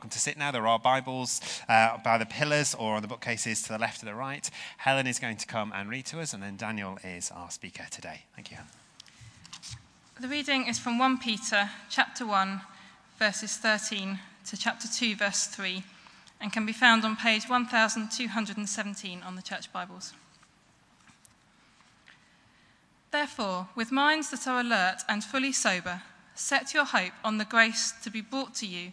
welcome 0.00 0.08
to 0.08 0.18
sit 0.18 0.38
now. 0.38 0.50
There 0.50 0.66
are 0.66 0.78
Bibles 0.78 1.42
uh, 1.68 1.98
by 2.02 2.16
the 2.16 2.24
pillars 2.24 2.74
or 2.74 2.94
on 2.94 3.02
the 3.02 3.08
bookcases 3.08 3.62
to 3.64 3.68
the 3.74 3.78
left 3.78 4.02
or 4.02 4.06
the 4.06 4.14
right. 4.14 4.48
Helen 4.78 5.06
is 5.06 5.18
going 5.18 5.36
to 5.36 5.46
come 5.46 5.74
and 5.76 5.90
read 5.90 6.06
to 6.06 6.20
us, 6.20 6.32
and 6.32 6.42
then 6.42 6.56
Daniel 6.56 6.98
is 7.04 7.30
our 7.30 7.50
speaker 7.50 7.84
today. 7.90 8.22
Thank 8.34 8.50
you. 8.50 8.56
The 10.18 10.26
reading 10.26 10.66
is 10.68 10.78
from 10.78 10.98
1 10.98 11.18
Peter 11.18 11.68
chapter 11.90 12.24
1, 12.24 12.62
verses 13.18 13.58
13 13.58 14.18
to 14.46 14.56
chapter 14.56 14.88
2, 14.88 15.16
verse 15.16 15.44
3, 15.48 15.84
and 16.40 16.50
can 16.50 16.64
be 16.64 16.72
found 16.72 17.04
on 17.04 17.14
page 17.14 17.46
1217 17.46 19.22
on 19.22 19.36
the 19.36 19.42
Church 19.42 19.70
Bibles. 19.70 20.14
Therefore, 23.10 23.68
with 23.76 23.92
minds 23.92 24.30
that 24.30 24.48
are 24.48 24.60
alert 24.60 25.02
and 25.10 25.22
fully 25.22 25.52
sober, 25.52 26.00
set 26.34 26.72
your 26.72 26.86
hope 26.86 27.12
on 27.22 27.36
the 27.36 27.44
grace 27.44 27.92
to 28.02 28.08
be 28.08 28.22
brought 28.22 28.54
to 28.54 28.66
you 28.66 28.92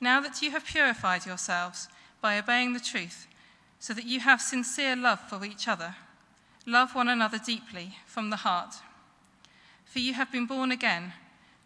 Now 0.00 0.20
that 0.20 0.42
you 0.42 0.50
have 0.52 0.64
purified 0.64 1.26
yourselves 1.26 1.88
by 2.20 2.38
obeying 2.38 2.72
the 2.72 2.80
truth, 2.80 3.26
so 3.80 3.94
that 3.94 4.06
you 4.06 4.20
have 4.20 4.40
sincere 4.40 4.96
love 4.96 5.20
for 5.20 5.44
each 5.44 5.66
other, 5.68 5.96
love 6.66 6.94
one 6.94 7.08
another 7.08 7.38
deeply 7.38 7.96
from 8.06 8.30
the 8.30 8.36
heart. 8.36 8.76
For 9.84 9.98
you 9.98 10.14
have 10.14 10.30
been 10.30 10.46
born 10.46 10.70
again, 10.70 11.14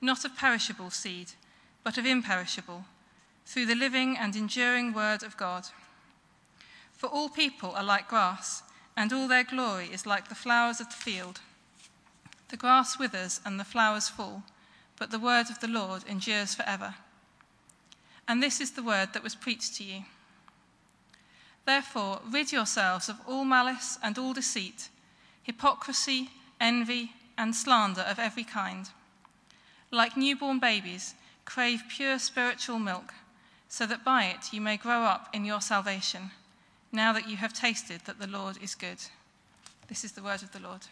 not 0.01 0.25
of 0.25 0.37
perishable 0.37 0.91
seed, 0.91 1.33
but 1.85 1.99
of 1.99 2.07
imperishable, 2.07 2.85
through 3.45 3.67
the 3.67 3.75
living 3.75 4.17
and 4.17 4.37
enduring 4.37 4.93
word 4.93 5.23
of 5.23 5.37
God. 5.37 5.67
For 6.93 7.09
all 7.09 7.29
people 7.29 7.73
are 7.73 7.85
like 7.85 8.09
grass, 8.09 8.63
and 8.97 9.13
all 9.13 9.27
their 9.27 9.45
glory 9.45 9.89
is 9.93 10.07
like 10.07 10.29
the 10.29 10.35
flowers 10.35 10.81
of 10.81 10.89
the 10.89 10.95
field. 10.95 11.41
The 12.49 12.57
grass 12.57 12.99
withers 12.99 13.41
and 13.45 13.59
the 13.59 13.65
flowers 13.65 14.09
fall, 14.09 14.45
but 14.99 15.11
the 15.11 15.19
word 15.19 15.51
of 15.51 15.61
the 15.61 15.69
Lord 15.69 16.05
endures 16.07 16.55
forever. 16.55 16.95
And 18.29 18.43
this 18.43 18.61
is 18.61 18.73
the 18.73 18.83
word 18.83 19.11
that 19.13 19.23
was 19.23 19.35
preached 19.35 19.75
to 19.77 19.85
you. 19.85 20.05
Therefore, 21.65 22.21
rid 22.29 22.53
yourselves 22.53 23.09
of 23.09 23.17
all 23.27 23.45
malice 23.45 23.99
and 24.03 24.19
all 24.19 24.33
deceit, 24.33 24.89
hypocrisy, 25.43 26.31
envy, 26.61 27.13
and 27.39 27.55
slander 27.55 28.03
of 28.03 28.19
every 28.19 28.45
kind. 28.45 28.89
Like 29.91 30.17
newborn 30.17 30.59
babies, 30.59 31.15
crave 31.45 31.83
pure 31.89 32.19
spiritual 32.19 32.79
milk, 32.79 33.15
so 33.69 33.87
that 33.87 34.05
by 34.05 34.25
it 34.25 34.53
you 34.53 34.61
may 34.61 34.77
grow 34.77 35.03
up 35.03 35.29
in 35.33 35.45
your 35.45 35.61
salvation, 35.61 36.31
now 36.91 37.13
that 37.13 37.29
you 37.29 37.37
have 37.37 37.53
tasted 37.53 38.03
that 38.05 38.19
the 38.19 38.27
Lord 38.27 38.59
is 38.63 38.75
good. 38.75 38.99
This 39.89 40.05
is 40.05 40.13
the 40.13 40.23
word 40.23 40.43
of 40.43 40.53
the 40.53 40.61
Lord. 40.61 40.87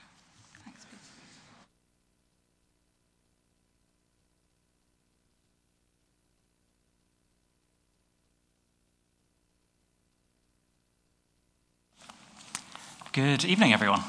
Good 13.12 13.44
evening, 13.44 13.72
everyone. 13.72 14.04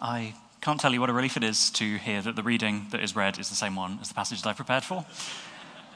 I 0.00 0.34
can't 0.60 0.78
tell 0.78 0.92
you 0.92 1.00
what 1.00 1.10
a 1.10 1.12
relief 1.12 1.36
it 1.36 1.42
is 1.42 1.68
to 1.70 1.96
hear 1.96 2.22
that 2.22 2.36
the 2.36 2.44
reading 2.44 2.86
that 2.92 3.02
is 3.02 3.16
read 3.16 3.40
is 3.40 3.48
the 3.48 3.56
same 3.56 3.74
one 3.74 3.98
as 4.00 4.06
the 4.06 4.14
passage 4.14 4.40
that 4.42 4.48
I 4.48 4.52
prepared 4.52 4.84
for, 4.84 5.04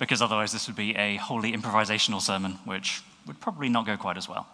because 0.00 0.20
otherwise 0.20 0.52
this 0.52 0.66
would 0.66 0.74
be 0.74 0.96
a 0.96 1.14
wholly 1.14 1.52
improvisational 1.52 2.20
sermon, 2.20 2.58
which 2.64 3.02
would 3.28 3.38
probably 3.38 3.68
not 3.68 3.86
go 3.86 3.96
quite 3.96 4.16
as 4.16 4.28
well. 4.28 4.48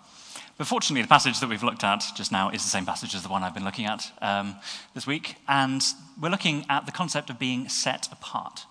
But 0.59 0.67
fortunately, 0.67 1.01
the 1.01 1.09
passage 1.09 1.41
that 1.41 1.49
we've 1.49 1.63
looked 1.63 1.83
at 1.83 2.05
just 2.15 2.31
now 2.31 2.51
is 2.51 2.63
the 2.63 2.69
same 2.69 2.85
passage 2.85 3.15
as 3.15 3.23
the 3.23 3.31
one 3.31 3.43
I've 3.43 3.55
been 3.55 3.65
looking 3.65 3.87
at 3.87 4.13
um, 4.21 4.57
this 4.93 5.07
week, 5.07 5.37
and 5.49 5.83
we're 6.21 6.29
looking 6.29 6.67
at 6.69 6.85
the 6.85 6.93
concept 6.93 7.31
of 7.31 7.39
being 7.39 7.67
set 7.71 8.13
apart. 8.13 8.67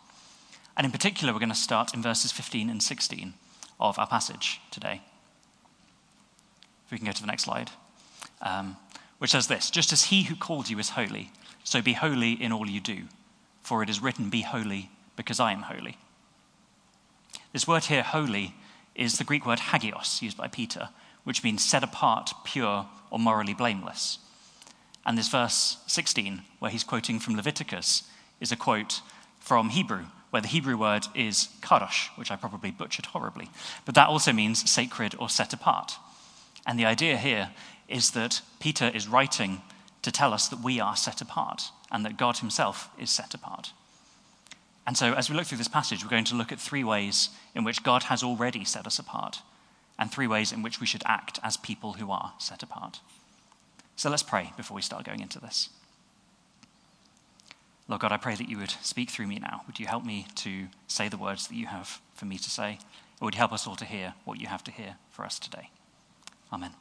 And 0.78 0.86
in 0.86 0.92
particular, 0.92 1.34
we're 1.34 1.40
going 1.40 1.50
to 1.50 1.56
start 1.56 1.96
in 1.96 2.04
verses 2.04 2.32
15 2.32 2.70
and 2.70 2.84
16 2.84 3.34
of 3.80 3.98
our 3.98 4.06
passage 4.06 4.62
today. 4.70 5.02
If 6.86 6.92
we 6.92 7.00
can 7.00 7.08
go 7.08 7.12
to 7.12 7.22
the 7.22 7.28
next 7.28 7.46
slide. 7.46 7.72
Um, 8.42 8.78
which 9.20 9.32
says 9.32 9.48
this 9.48 9.70
Just 9.70 9.94
as 9.94 10.06
he 10.06 10.24
who 10.24 10.36
called 10.36 10.70
you 10.70 10.80
is 10.80 10.92
holy, 10.92 11.32
so 11.64 11.82
be 11.82 11.94
holy 11.94 12.32
in 12.32 12.52
all 12.52 12.68
you 12.68 12.80
do. 12.80 13.04
For 13.62 13.84
it 13.84 13.90
is 13.90 14.02
written, 14.02 14.30
Be 14.30 14.42
holy, 14.42 14.90
because 15.16 15.40
I 15.40 15.52
am 15.52 15.64
holy. 15.64 15.98
This 17.54 17.68
word 17.68 17.86
here, 17.86 18.04
holy, 18.04 18.56
is 18.96 19.18
the 19.18 19.24
Greek 19.24 19.46
word 19.46 19.60
hagios, 19.60 20.22
used 20.22 20.38
by 20.38 20.48
Peter, 20.48 20.90
which 21.24 21.44
means 21.44 21.64
set 21.64 21.84
apart, 21.84 22.32
pure, 22.44 22.88
or 23.12 23.20
morally 23.20 23.54
blameless. 23.54 24.20
And 25.06 25.18
this 25.18 25.30
verse 25.30 25.78
16, 25.88 26.42
where 26.60 26.72
he's 26.72 26.84
quoting 26.84 27.20
from 27.20 27.36
Leviticus, 27.36 28.04
is 28.40 28.52
a 28.52 28.56
quote 28.56 29.02
from 29.40 29.70
Hebrew, 29.70 30.06
where 30.30 30.42
the 30.42 30.48
Hebrew 30.48 30.78
word 30.78 31.08
is 31.16 31.50
kadosh, 31.62 32.10
which 32.18 32.32
I 32.32 32.36
probably 32.36 32.72
butchered 32.72 33.08
horribly. 33.08 33.50
But 33.86 33.96
that 33.96 34.10
also 34.10 34.32
means 34.32 34.70
sacred 34.70 35.16
or 35.18 35.30
set 35.30 35.54
apart. 35.54 35.94
And 36.66 36.78
the 36.78 36.86
idea 36.86 37.18
here 37.18 37.50
is 37.90 38.12
that 38.12 38.42
Peter 38.60 38.90
is 38.94 39.08
writing 39.08 39.62
to 40.02 40.12
tell 40.12 40.34
us 40.34 40.48
that 40.48 40.64
we 40.64 40.80
are 40.80 40.96
set 40.96 41.22
apart 41.22 41.72
and 41.92 42.06
that 42.06 42.18
God 42.18 42.38
himself 42.38 42.90
is 42.98 43.10
set 43.10 43.34
apart. 43.34 43.74
And 44.88 44.98
so, 44.98 45.14
as 45.14 45.30
we 45.30 45.36
look 45.36 45.46
through 45.46 45.58
this 45.58 45.68
passage, 45.68 46.04
we're 46.04 46.10
going 46.10 46.24
to 46.26 46.36
look 46.36 46.52
at 46.52 46.60
three 46.60 46.84
ways 46.84 47.30
in 47.54 47.64
which 47.64 47.84
God 47.84 48.04
has 48.04 48.24
already 48.24 48.66
set 48.66 48.88
us 48.88 48.98
apart, 48.98 49.42
and 50.00 50.12
three 50.12 50.26
ways 50.26 50.52
in 50.52 50.64
which 50.64 50.80
we 50.80 50.88
should 50.88 51.04
act 51.06 51.40
as 51.44 51.58
people 51.58 51.94
who 51.94 52.10
are 52.10 52.34
set 52.40 52.64
apart. 52.64 53.00
So 53.96 54.10
let's 54.10 54.24
pray 54.24 54.54
before 54.58 54.76
we 54.76 54.82
start 54.82 55.06
going 55.06 55.20
into 55.20 55.40
this. 55.40 55.70
Lord 57.88 58.02
God, 58.02 58.12
I 58.12 58.18
pray 58.18 58.36
that 58.36 58.50
you 58.50 58.58
would 58.60 58.72
speak 58.82 59.10
through 59.10 59.28
me 59.28 59.40
now. 59.40 59.62
Would 59.68 59.80
you 59.80 59.88
help 59.88 60.06
me 60.06 60.28
to 60.36 60.68
say 60.88 61.10
the 61.10 61.18
words 61.18 61.48
that 61.48 61.56
you 61.56 61.68
have 61.68 62.02
for 62.14 62.26
me 62.26 62.38
to 62.38 62.50
say? 62.50 62.80
Or 63.20 63.26
would 63.26 63.36
you 63.36 63.40
help 63.40 63.52
us 63.52 63.68
all 63.68 63.76
to 63.76 63.86
hear 63.86 64.14
what 64.26 64.40
you 64.40 64.48
have 64.48 64.64
to 64.64 64.72
hear 64.72 64.96
for 65.12 65.26
us 65.26 65.38
today? 65.38 65.70
Amen. 66.54 66.72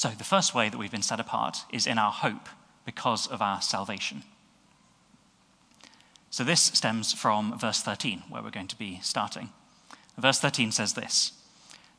So, 0.00 0.08
the 0.08 0.24
first 0.24 0.54
way 0.54 0.70
that 0.70 0.78
we've 0.78 0.90
been 0.90 1.02
set 1.02 1.20
apart 1.20 1.66
is 1.70 1.86
in 1.86 1.98
our 1.98 2.10
hope 2.10 2.48
because 2.86 3.26
of 3.26 3.42
our 3.42 3.60
salvation. 3.60 4.22
So, 6.30 6.42
this 6.42 6.62
stems 6.62 7.12
from 7.12 7.58
verse 7.58 7.82
13, 7.82 8.22
where 8.30 8.42
we're 8.42 8.48
going 8.48 8.68
to 8.68 8.78
be 8.78 9.00
starting. 9.02 9.50
Verse 10.16 10.40
13 10.40 10.72
says 10.72 10.94
this 10.94 11.32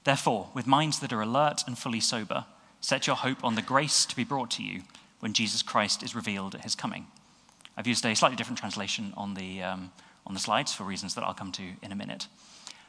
Therefore, 0.03 0.49
with 0.55 0.65
minds 0.65 0.97
that 0.97 1.13
are 1.13 1.21
alert 1.21 1.61
and 1.67 1.77
fully 1.77 1.99
sober, 1.99 2.45
set 2.79 3.05
your 3.05 3.17
hope 3.17 3.43
on 3.43 3.53
the 3.53 3.61
grace 3.61 4.03
to 4.07 4.15
be 4.15 4.23
brought 4.23 4.49
to 4.49 4.63
you 4.63 4.81
when 5.19 5.33
Jesus 5.33 5.61
Christ 5.61 6.01
is 6.01 6.15
revealed 6.15 6.55
at 6.55 6.63
his 6.63 6.73
coming. 6.73 7.05
I've 7.77 7.85
used 7.85 8.03
a 8.03 8.15
slightly 8.15 8.35
different 8.35 8.57
translation 8.57 9.13
on 9.15 9.35
the, 9.35 9.61
um, 9.61 9.91
on 10.25 10.33
the 10.33 10.39
slides 10.39 10.73
for 10.73 10.85
reasons 10.85 11.13
that 11.13 11.23
I'll 11.23 11.35
come 11.35 11.51
to 11.51 11.73
in 11.83 11.91
a 11.91 11.95
minute. 11.95 12.25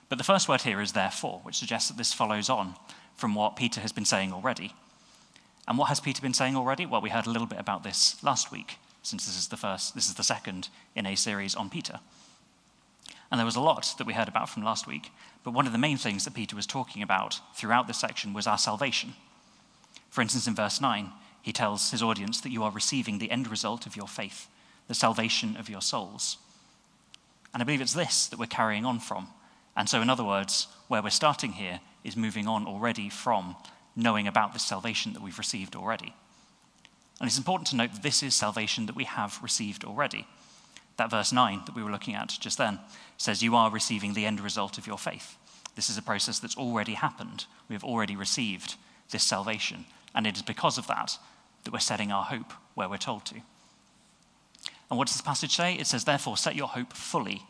But 0.08 0.16
the 0.16 0.24
first 0.24 0.48
word 0.48 0.62
here 0.62 0.80
is 0.80 0.92
therefore, 0.92 1.40
which 1.42 1.56
suggests 1.56 1.90
that 1.90 1.98
this 1.98 2.14
follows 2.14 2.48
on 2.48 2.76
from 3.14 3.34
what 3.34 3.56
Peter 3.56 3.82
has 3.82 3.92
been 3.92 4.06
saying 4.06 4.32
already. 4.32 4.72
And 5.68 5.78
what 5.78 5.88
has 5.88 6.00
Peter 6.00 6.20
been 6.20 6.34
saying 6.34 6.56
already? 6.56 6.86
Well, 6.86 7.00
we 7.00 7.10
heard 7.10 7.26
a 7.26 7.30
little 7.30 7.46
bit 7.46 7.60
about 7.60 7.84
this 7.84 8.22
last 8.22 8.50
week, 8.50 8.78
since 9.02 9.26
this 9.26 9.38
is 9.38 9.48
the 9.48 9.56
first, 9.56 9.94
this 9.94 10.08
is 10.08 10.14
the 10.14 10.24
second 10.24 10.68
in 10.94 11.06
a 11.06 11.14
series 11.14 11.54
on 11.54 11.70
Peter. 11.70 12.00
And 13.30 13.38
there 13.38 13.46
was 13.46 13.56
a 13.56 13.60
lot 13.60 13.94
that 13.96 14.06
we 14.06 14.12
heard 14.12 14.28
about 14.28 14.48
from 14.48 14.62
last 14.62 14.86
week, 14.86 15.10
but 15.44 15.54
one 15.54 15.66
of 15.66 15.72
the 15.72 15.78
main 15.78 15.96
things 15.96 16.24
that 16.24 16.34
Peter 16.34 16.54
was 16.54 16.66
talking 16.66 17.02
about 17.02 17.40
throughout 17.54 17.86
this 17.86 17.98
section 17.98 18.34
was 18.34 18.46
our 18.46 18.58
salvation. 18.58 19.14
For 20.10 20.20
instance, 20.20 20.46
in 20.46 20.54
verse 20.54 20.80
9, 20.80 21.10
he 21.40 21.52
tells 21.52 21.90
his 21.90 22.02
audience 22.02 22.40
that 22.40 22.52
you 22.52 22.62
are 22.62 22.70
receiving 22.70 23.18
the 23.18 23.30
end 23.30 23.48
result 23.48 23.86
of 23.86 23.96
your 23.96 24.06
faith, 24.06 24.48
the 24.86 24.94
salvation 24.94 25.56
of 25.56 25.70
your 25.70 25.80
souls. 25.80 26.36
And 27.54 27.62
I 27.62 27.64
believe 27.64 27.80
it's 27.80 27.94
this 27.94 28.26
that 28.26 28.38
we're 28.38 28.46
carrying 28.46 28.84
on 28.84 29.00
from. 29.00 29.28
And 29.76 29.88
so, 29.88 30.02
in 30.02 30.10
other 30.10 30.24
words, 30.24 30.66
where 30.88 31.02
we're 31.02 31.10
starting 31.10 31.52
here 31.52 31.80
is 32.04 32.16
moving 32.16 32.46
on 32.46 32.66
already 32.66 33.08
from 33.08 33.56
knowing 33.94 34.26
about 34.26 34.52
this 34.52 34.64
salvation 34.64 35.12
that 35.12 35.22
we've 35.22 35.38
received 35.38 35.76
already. 35.76 36.14
And 37.20 37.28
it's 37.28 37.38
important 37.38 37.68
to 37.68 37.76
note 37.76 37.92
that 37.92 38.02
this 38.02 38.22
is 38.22 38.34
salvation 38.34 38.86
that 38.86 38.96
we 38.96 39.04
have 39.04 39.38
received 39.42 39.84
already. 39.84 40.26
That 40.96 41.10
verse 41.10 41.32
9 41.32 41.62
that 41.66 41.74
we 41.74 41.82
were 41.82 41.90
looking 41.90 42.14
at 42.14 42.36
just 42.40 42.58
then 42.58 42.80
says, 43.16 43.42
You 43.42 43.54
are 43.54 43.70
receiving 43.70 44.14
the 44.14 44.26
end 44.26 44.40
result 44.40 44.78
of 44.78 44.86
your 44.86 44.98
faith. 44.98 45.36
This 45.74 45.88
is 45.88 45.96
a 45.96 46.02
process 46.02 46.38
that's 46.38 46.56
already 46.56 46.94
happened. 46.94 47.46
We 47.68 47.74
have 47.74 47.84
already 47.84 48.16
received 48.16 48.74
this 49.10 49.22
salvation. 49.22 49.86
And 50.14 50.26
it 50.26 50.36
is 50.36 50.42
because 50.42 50.78
of 50.78 50.86
that 50.88 51.16
that 51.64 51.72
we're 51.72 51.78
setting 51.78 52.12
our 52.12 52.24
hope 52.24 52.52
where 52.74 52.88
we're 52.88 52.96
told 52.96 53.24
to. 53.26 53.36
And 54.90 54.98
what 54.98 55.06
does 55.06 55.16
this 55.16 55.22
passage 55.22 55.56
say? 55.56 55.74
It 55.74 55.86
says, 55.86 56.04
Therefore, 56.04 56.36
set 56.36 56.56
your 56.56 56.68
hope 56.68 56.92
fully 56.92 57.42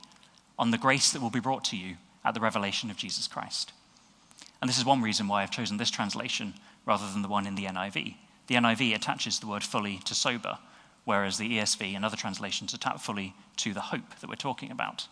on 0.58 0.70
the 0.70 0.78
grace 0.78 1.10
that 1.10 1.22
will 1.22 1.30
be 1.30 1.40
brought 1.40 1.64
to 1.64 1.76
you 1.76 1.96
at 2.24 2.34
the 2.34 2.40
revelation 2.40 2.90
of 2.90 2.96
Jesus 2.96 3.26
Christ. 3.26 3.72
And 4.62 4.68
this 4.68 4.78
is 4.78 4.84
one 4.84 5.02
reason 5.02 5.26
why 5.26 5.42
I've 5.42 5.50
chosen 5.50 5.76
this 5.76 5.90
translation 5.90 6.54
rather 6.86 7.10
than 7.12 7.22
the 7.22 7.28
one 7.28 7.48
in 7.48 7.56
the 7.56 7.64
NIV. 7.64 8.14
The 8.46 8.54
NIV 8.54 8.94
attaches 8.94 9.40
the 9.40 9.48
word 9.48 9.64
fully 9.64 9.98
to 10.04 10.14
sober, 10.14 10.58
whereas 11.04 11.36
the 11.36 11.58
ESV 11.58 11.96
and 11.96 12.04
other 12.04 12.16
translations 12.16 12.72
attach 12.72 13.00
fully 13.00 13.34
to 13.56 13.74
the 13.74 13.80
hope 13.80 14.20
that 14.20 14.30
we're 14.30 14.36
talking 14.36 14.70
about. 14.70 15.08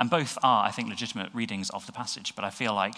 And 0.00 0.10
both 0.10 0.36
are, 0.42 0.66
I 0.66 0.72
think, 0.72 0.88
legitimate 0.88 1.30
readings 1.32 1.70
of 1.70 1.86
the 1.86 1.92
passage, 1.92 2.34
but 2.34 2.44
I 2.44 2.50
feel 2.50 2.74
like 2.74 2.96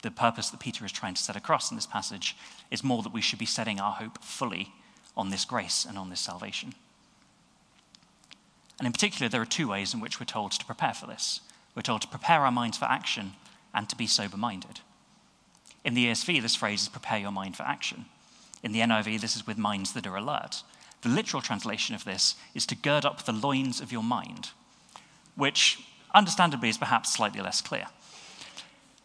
the 0.00 0.10
purpose 0.10 0.48
that 0.48 0.60
Peter 0.60 0.86
is 0.86 0.92
trying 0.92 1.14
to 1.14 1.22
set 1.22 1.36
across 1.36 1.70
in 1.70 1.76
this 1.76 1.86
passage 1.86 2.34
is 2.70 2.82
more 2.82 3.02
that 3.02 3.12
we 3.12 3.20
should 3.20 3.38
be 3.38 3.46
setting 3.46 3.78
our 3.78 3.92
hope 3.92 4.24
fully 4.24 4.72
on 5.18 5.28
this 5.28 5.44
grace 5.44 5.84
and 5.86 5.98
on 5.98 6.08
this 6.08 6.20
salvation. 6.20 6.72
And 8.78 8.86
in 8.86 8.92
particular, 8.92 9.28
there 9.28 9.42
are 9.42 9.46
two 9.46 9.68
ways 9.68 9.92
in 9.92 10.00
which 10.00 10.18
we're 10.18 10.24
told 10.24 10.52
to 10.52 10.64
prepare 10.64 10.94
for 10.94 11.06
this. 11.06 11.40
We're 11.74 11.82
told 11.82 12.00
to 12.02 12.08
prepare 12.08 12.40
our 12.40 12.52
minds 12.52 12.78
for 12.78 12.86
action 12.86 13.34
and 13.74 13.86
to 13.90 13.96
be 13.96 14.06
sober 14.06 14.38
minded. 14.38 14.80
In 15.84 15.94
the 15.94 16.06
ESV, 16.06 16.42
this 16.42 16.56
phrase 16.56 16.82
is 16.82 16.88
prepare 16.88 17.18
your 17.18 17.30
mind 17.30 17.56
for 17.56 17.62
action. 17.62 18.06
In 18.62 18.72
the 18.72 18.80
NIV, 18.80 19.20
this 19.20 19.36
is 19.36 19.46
with 19.46 19.56
minds 19.56 19.92
that 19.94 20.06
are 20.06 20.16
alert. 20.16 20.62
The 21.02 21.08
literal 21.08 21.40
translation 21.40 21.94
of 21.94 22.04
this 22.04 22.34
is 22.54 22.66
to 22.66 22.74
gird 22.74 23.04
up 23.04 23.24
the 23.24 23.32
loins 23.32 23.80
of 23.80 23.90
your 23.90 24.02
mind, 24.02 24.50
which 25.34 25.82
understandably 26.14 26.68
is 26.68 26.76
perhaps 26.76 27.12
slightly 27.12 27.40
less 27.40 27.62
clear. 27.62 27.86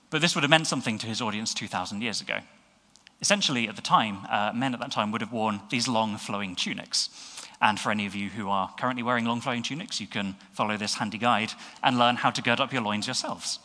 But 0.10 0.22
this 0.22 0.36
would 0.36 0.44
have 0.44 0.50
meant 0.50 0.68
something 0.68 0.98
to 0.98 1.08
his 1.08 1.22
audience 1.22 1.54
2,000 1.54 2.02
years 2.02 2.20
ago. 2.22 2.40
Essentially, 3.22 3.70
at 3.70 3.78
the 3.78 3.82
time, 3.82 4.20
uh, 4.30 4.52
men 4.54 4.74
at 4.74 4.80
that 4.82 4.92
time 4.92 5.12
would 5.12 5.22
have 5.22 5.32
worn 5.32 5.62
these 5.70 5.88
long 5.88 6.18
flowing 6.18 6.56
tunics. 6.56 7.10
And 7.62 7.80
for 7.80 7.90
any 7.92 8.06
of 8.06 8.16
you 8.16 8.30
who 8.30 8.50
are 8.50 8.74
currently 8.78 9.04
wearing 9.04 9.26
long 9.26 9.40
flowing 9.40 9.64
tunics, 9.64 10.02
you 10.02 10.08
can 10.08 10.36
follow 10.52 10.76
this 10.76 10.96
handy 10.96 11.18
guide 11.18 11.54
and 11.82 11.98
learn 11.98 12.18
how 12.18 12.30
to 12.32 12.42
gird 12.42 12.60
up 12.60 12.74
your 12.74 12.82
loins 12.82 13.08
yourselves. 13.08 13.60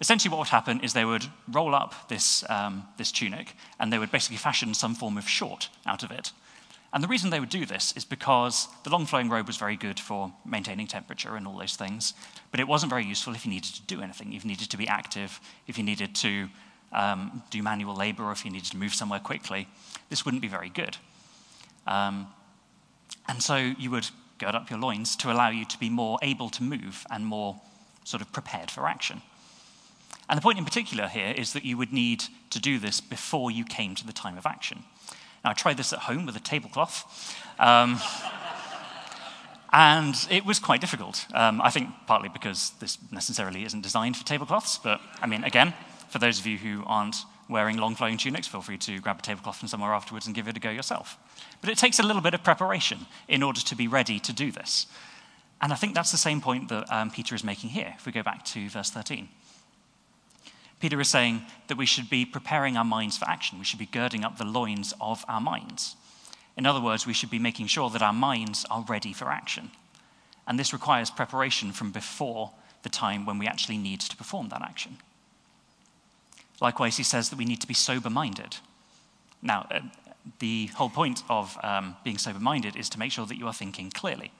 Essentially, 0.00 0.30
what 0.30 0.38
would 0.38 0.48
happen 0.48 0.80
is 0.80 0.92
they 0.92 1.04
would 1.04 1.26
roll 1.50 1.74
up 1.74 2.08
this, 2.08 2.48
um, 2.50 2.86
this 2.98 3.10
tunic 3.10 3.54
and 3.80 3.92
they 3.92 3.98
would 3.98 4.10
basically 4.10 4.36
fashion 4.36 4.74
some 4.74 4.94
form 4.94 5.16
of 5.16 5.28
short 5.28 5.68
out 5.86 6.02
of 6.02 6.10
it. 6.10 6.32
And 6.92 7.02
the 7.02 7.08
reason 7.08 7.30
they 7.30 7.40
would 7.40 7.50
do 7.50 7.66
this 7.66 7.92
is 7.96 8.04
because 8.04 8.68
the 8.84 8.90
long 8.90 9.06
flowing 9.06 9.28
robe 9.28 9.46
was 9.46 9.56
very 9.56 9.76
good 9.76 9.98
for 9.98 10.32
maintaining 10.44 10.86
temperature 10.86 11.36
and 11.36 11.46
all 11.46 11.58
those 11.58 11.76
things, 11.76 12.14
but 12.50 12.60
it 12.60 12.68
wasn't 12.68 12.90
very 12.90 13.04
useful 13.04 13.34
if 13.34 13.44
you 13.44 13.50
needed 13.50 13.74
to 13.74 13.82
do 13.82 14.00
anything. 14.00 14.32
If 14.32 14.44
you 14.44 14.48
needed 14.48 14.70
to 14.70 14.76
be 14.76 14.88
active, 14.88 15.40
if 15.66 15.76
you 15.76 15.84
needed 15.84 16.14
to 16.16 16.48
um, 16.92 17.42
do 17.50 17.62
manual 17.62 17.94
labor, 17.96 18.24
or 18.24 18.32
if 18.32 18.44
you 18.44 18.50
needed 18.50 18.70
to 18.70 18.76
move 18.76 18.94
somewhere 18.94 19.20
quickly, 19.20 19.68
this 20.08 20.24
wouldn't 20.24 20.40
be 20.40 20.48
very 20.48 20.70
good. 20.70 20.96
Um, 21.86 22.28
and 23.28 23.42
so 23.42 23.56
you 23.56 23.90
would 23.90 24.08
gird 24.38 24.54
up 24.54 24.70
your 24.70 24.78
loins 24.78 25.16
to 25.16 25.32
allow 25.32 25.48
you 25.48 25.64
to 25.64 25.78
be 25.78 25.90
more 25.90 26.18
able 26.22 26.48
to 26.50 26.62
move 26.62 27.04
and 27.10 27.26
more 27.26 27.60
sort 28.04 28.22
of 28.22 28.32
prepared 28.32 28.70
for 28.70 28.86
action. 28.86 29.22
And 30.28 30.36
the 30.36 30.42
point 30.42 30.58
in 30.58 30.64
particular 30.64 31.06
here 31.08 31.32
is 31.36 31.52
that 31.52 31.64
you 31.64 31.76
would 31.76 31.92
need 31.92 32.24
to 32.50 32.58
do 32.58 32.78
this 32.78 33.00
before 33.00 33.50
you 33.50 33.64
came 33.64 33.94
to 33.94 34.06
the 34.06 34.12
time 34.12 34.36
of 34.36 34.46
action. 34.46 34.84
Now, 35.44 35.50
I 35.50 35.54
tried 35.54 35.76
this 35.76 35.92
at 35.92 36.00
home 36.00 36.26
with 36.26 36.36
a 36.36 36.40
tablecloth. 36.40 37.36
Um, 37.58 38.00
and 39.72 40.14
it 40.30 40.44
was 40.44 40.58
quite 40.58 40.80
difficult. 40.80 41.26
Um, 41.34 41.60
I 41.60 41.70
think 41.70 41.90
partly 42.06 42.28
because 42.28 42.70
this 42.80 42.98
necessarily 43.12 43.64
isn't 43.64 43.82
designed 43.82 44.16
for 44.16 44.24
tablecloths, 44.24 44.78
but 44.78 45.00
I 45.20 45.26
mean, 45.26 45.44
again, 45.44 45.74
for 46.08 46.18
those 46.18 46.38
of 46.38 46.46
you 46.46 46.58
who 46.58 46.82
aren't 46.86 47.16
wearing 47.48 47.76
long 47.76 47.94
flowing 47.94 48.16
tunics, 48.16 48.46
feel 48.46 48.62
free 48.62 48.78
to 48.78 48.98
grab 49.00 49.18
a 49.18 49.22
tablecloth 49.22 49.56
from 49.56 49.68
somewhere 49.68 49.92
afterwards 49.92 50.26
and 50.26 50.34
give 50.34 50.48
it 50.48 50.56
a 50.56 50.60
go 50.60 50.70
yourself. 50.70 51.18
But 51.60 51.70
it 51.70 51.78
takes 51.78 51.98
a 51.98 52.02
little 52.02 52.22
bit 52.22 52.34
of 52.34 52.42
preparation 52.42 53.06
in 53.28 53.42
order 53.42 53.60
to 53.60 53.76
be 53.76 53.86
ready 53.86 54.18
to 54.20 54.32
do 54.32 54.50
this. 54.50 54.86
And 55.60 55.72
I 55.72 55.76
think 55.76 55.94
that's 55.94 56.10
the 56.10 56.18
same 56.18 56.40
point 56.40 56.68
that 56.68 56.90
um, 56.92 57.10
Peter 57.10 57.34
is 57.34 57.44
making 57.44 57.70
here, 57.70 57.94
if 57.96 58.06
we 58.06 58.12
go 58.12 58.22
back 58.22 58.44
to 58.46 58.68
verse 58.68 58.90
13. 58.90 59.28
Peter 60.80 61.00
is 61.00 61.08
saying 61.08 61.42
that 61.68 61.78
we 61.78 61.86
should 61.86 62.10
be 62.10 62.24
preparing 62.24 62.76
our 62.76 62.84
minds 62.84 63.16
for 63.16 63.28
action. 63.28 63.58
We 63.58 63.64
should 63.64 63.78
be 63.78 63.86
girding 63.86 64.24
up 64.24 64.36
the 64.36 64.44
loins 64.44 64.92
of 65.00 65.24
our 65.28 65.40
minds. 65.40 65.96
In 66.56 66.66
other 66.66 66.80
words, 66.80 67.06
we 67.06 67.14
should 67.14 67.30
be 67.30 67.38
making 67.38 67.66
sure 67.66 67.90
that 67.90 68.02
our 68.02 68.12
minds 68.12 68.64
are 68.70 68.84
ready 68.88 69.12
for 69.12 69.30
action. 69.30 69.70
And 70.46 70.58
this 70.58 70.72
requires 70.72 71.10
preparation 71.10 71.72
from 71.72 71.90
before 71.90 72.52
the 72.82 72.88
time 72.88 73.26
when 73.26 73.38
we 73.38 73.46
actually 73.46 73.78
need 73.78 74.00
to 74.00 74.16
perform 74.16 74.48
that 74.50 74.62
action. 74.62 74.98
Likewise, 76.60 76.96
he 76.96 77.02
says 77.02 77.28
that 77.30 77.36
we 77.36 77.44
need 77.44 77.60
to 77.60 77.66
be 77.66 77.74
sober 77.74 78.08
minded. 78.08 78.56
Now, 79.42 79.66
uh, 79.70 79.80
the 80.38 80.66
whole 80.68 80.88
point 80.88 81.22
of 81.28 81.56
um, 81.62 81.96
being 82.04 82.18
sober 82.18 82.40
minded 82.40 82.76
is 82.76 82.88
to 82.90 82.98
make 82.98 83.12
sure 83.12 83.26
that 83.26 83.36
you 83.36 83.46
are 83.46 83.52
thinking 83.52 83.90
clearly. 83.90 84.32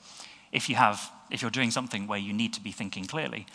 If, 0.53 0.69
you 0.69 0.77
have, 0.77 1.11
if 1.31 1.43
you're 1.43 1.51
doing 1.51 1.71
something 1.71 2.07
where 2.07 2.19
you 2.19 2.33
need 2.33 2.55
to 2.55 2.63
be 2.63 2.73
thinking 2.73 3.05
clearly, 3.05 3.47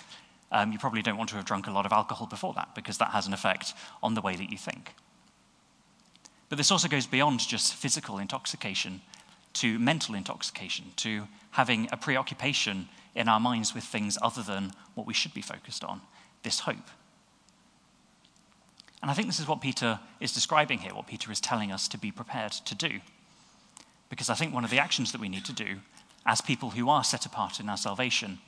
um, 0.52 0.72
you 0.72 0.80
probably 0.80 1.02
don't 1.02 1.18
want 1.18 1.30
to 1.30 1.36
have 1.36 1.46
drunk 1.46 1.68
a 1.68 1.72
lot 1.72 1.86
of 1.86 1.92
alcohol 1.92 2.28
before 2.28 2.54
that 2.54 2.76
because 2.76 2.98
that 2.98 3.12
has 3.12 3.28
an 3.28 3.34
effect 3.34 3.74
on 4.04 4.14
the 4.14 4.22
way 4.22 4.36
that 4.36 4.52
you 4.52 4.58
think. 4.58 4.94
But 6.50 6.58
this 6.58 6.72
also 6.72 6.90
goes 6.90 7.08
beyond 7.08 7.40
just 7.40 7.76
physical 7.76 8.18
intoxication 8.18 9.02
to 9.54 9.80
mental 9.80 10.16
intoxication, 10.16 10.86
to 10.98 11.28
having 11.52 11.88
a 11.92 11.98
preoccupation 11.98 12.88
in 13.16 13.28
our 13.28 13.40
minds 13.40 13.74
with 13.74 13.84
things 13.84 14.18
other 14.22 14.42
than 14.42 14.72
what 14.96 15.08
we 15.08 15.14
should 15.14 15.34
be 15.34 15.42
focused 15.42 15.84
on 15.84 16.02
this 16.44 16.60
hope. 16.60 16.90
And 19.02 19.10
I 19.10 19.14
think 19.14 19.28
this 19.28 19.40
is 19.40 19.48
what 19.48 19.62
Peter 19.62 20.00
is 20.20 20.34
describing 20.34 20.80
here, 20.80 20.94
what 20.94 21.08
Peter 21.08 21.32
is 21.32 21.42
telling 21.42 21.72
us 21.72 21.88
to 21.90 21.98
be 21.98 22.12
prepared 22.12 22.52
to 22.52 22.76
do. 22.76 23.00
Because 24.10 24.30
I 24.30 24.36
think 24.36 24.54
one 24.54 24.64
of 24.64 24.70
the 24.70 24.80
actions 24.80 25.12
that 25.12 25.22
we 25.22 25.30
need 25.30 25.46
to 25.46 25.54
do 25.54 25.78
as 26.26 26.40
people 26.40 26.72
who 26.72 26.90
are 26.90 27.04
set 27.04 27.26
apart 27.26 27.60
in 27.60 27.68
our 27.68 27.78
salvation 27.78 28.40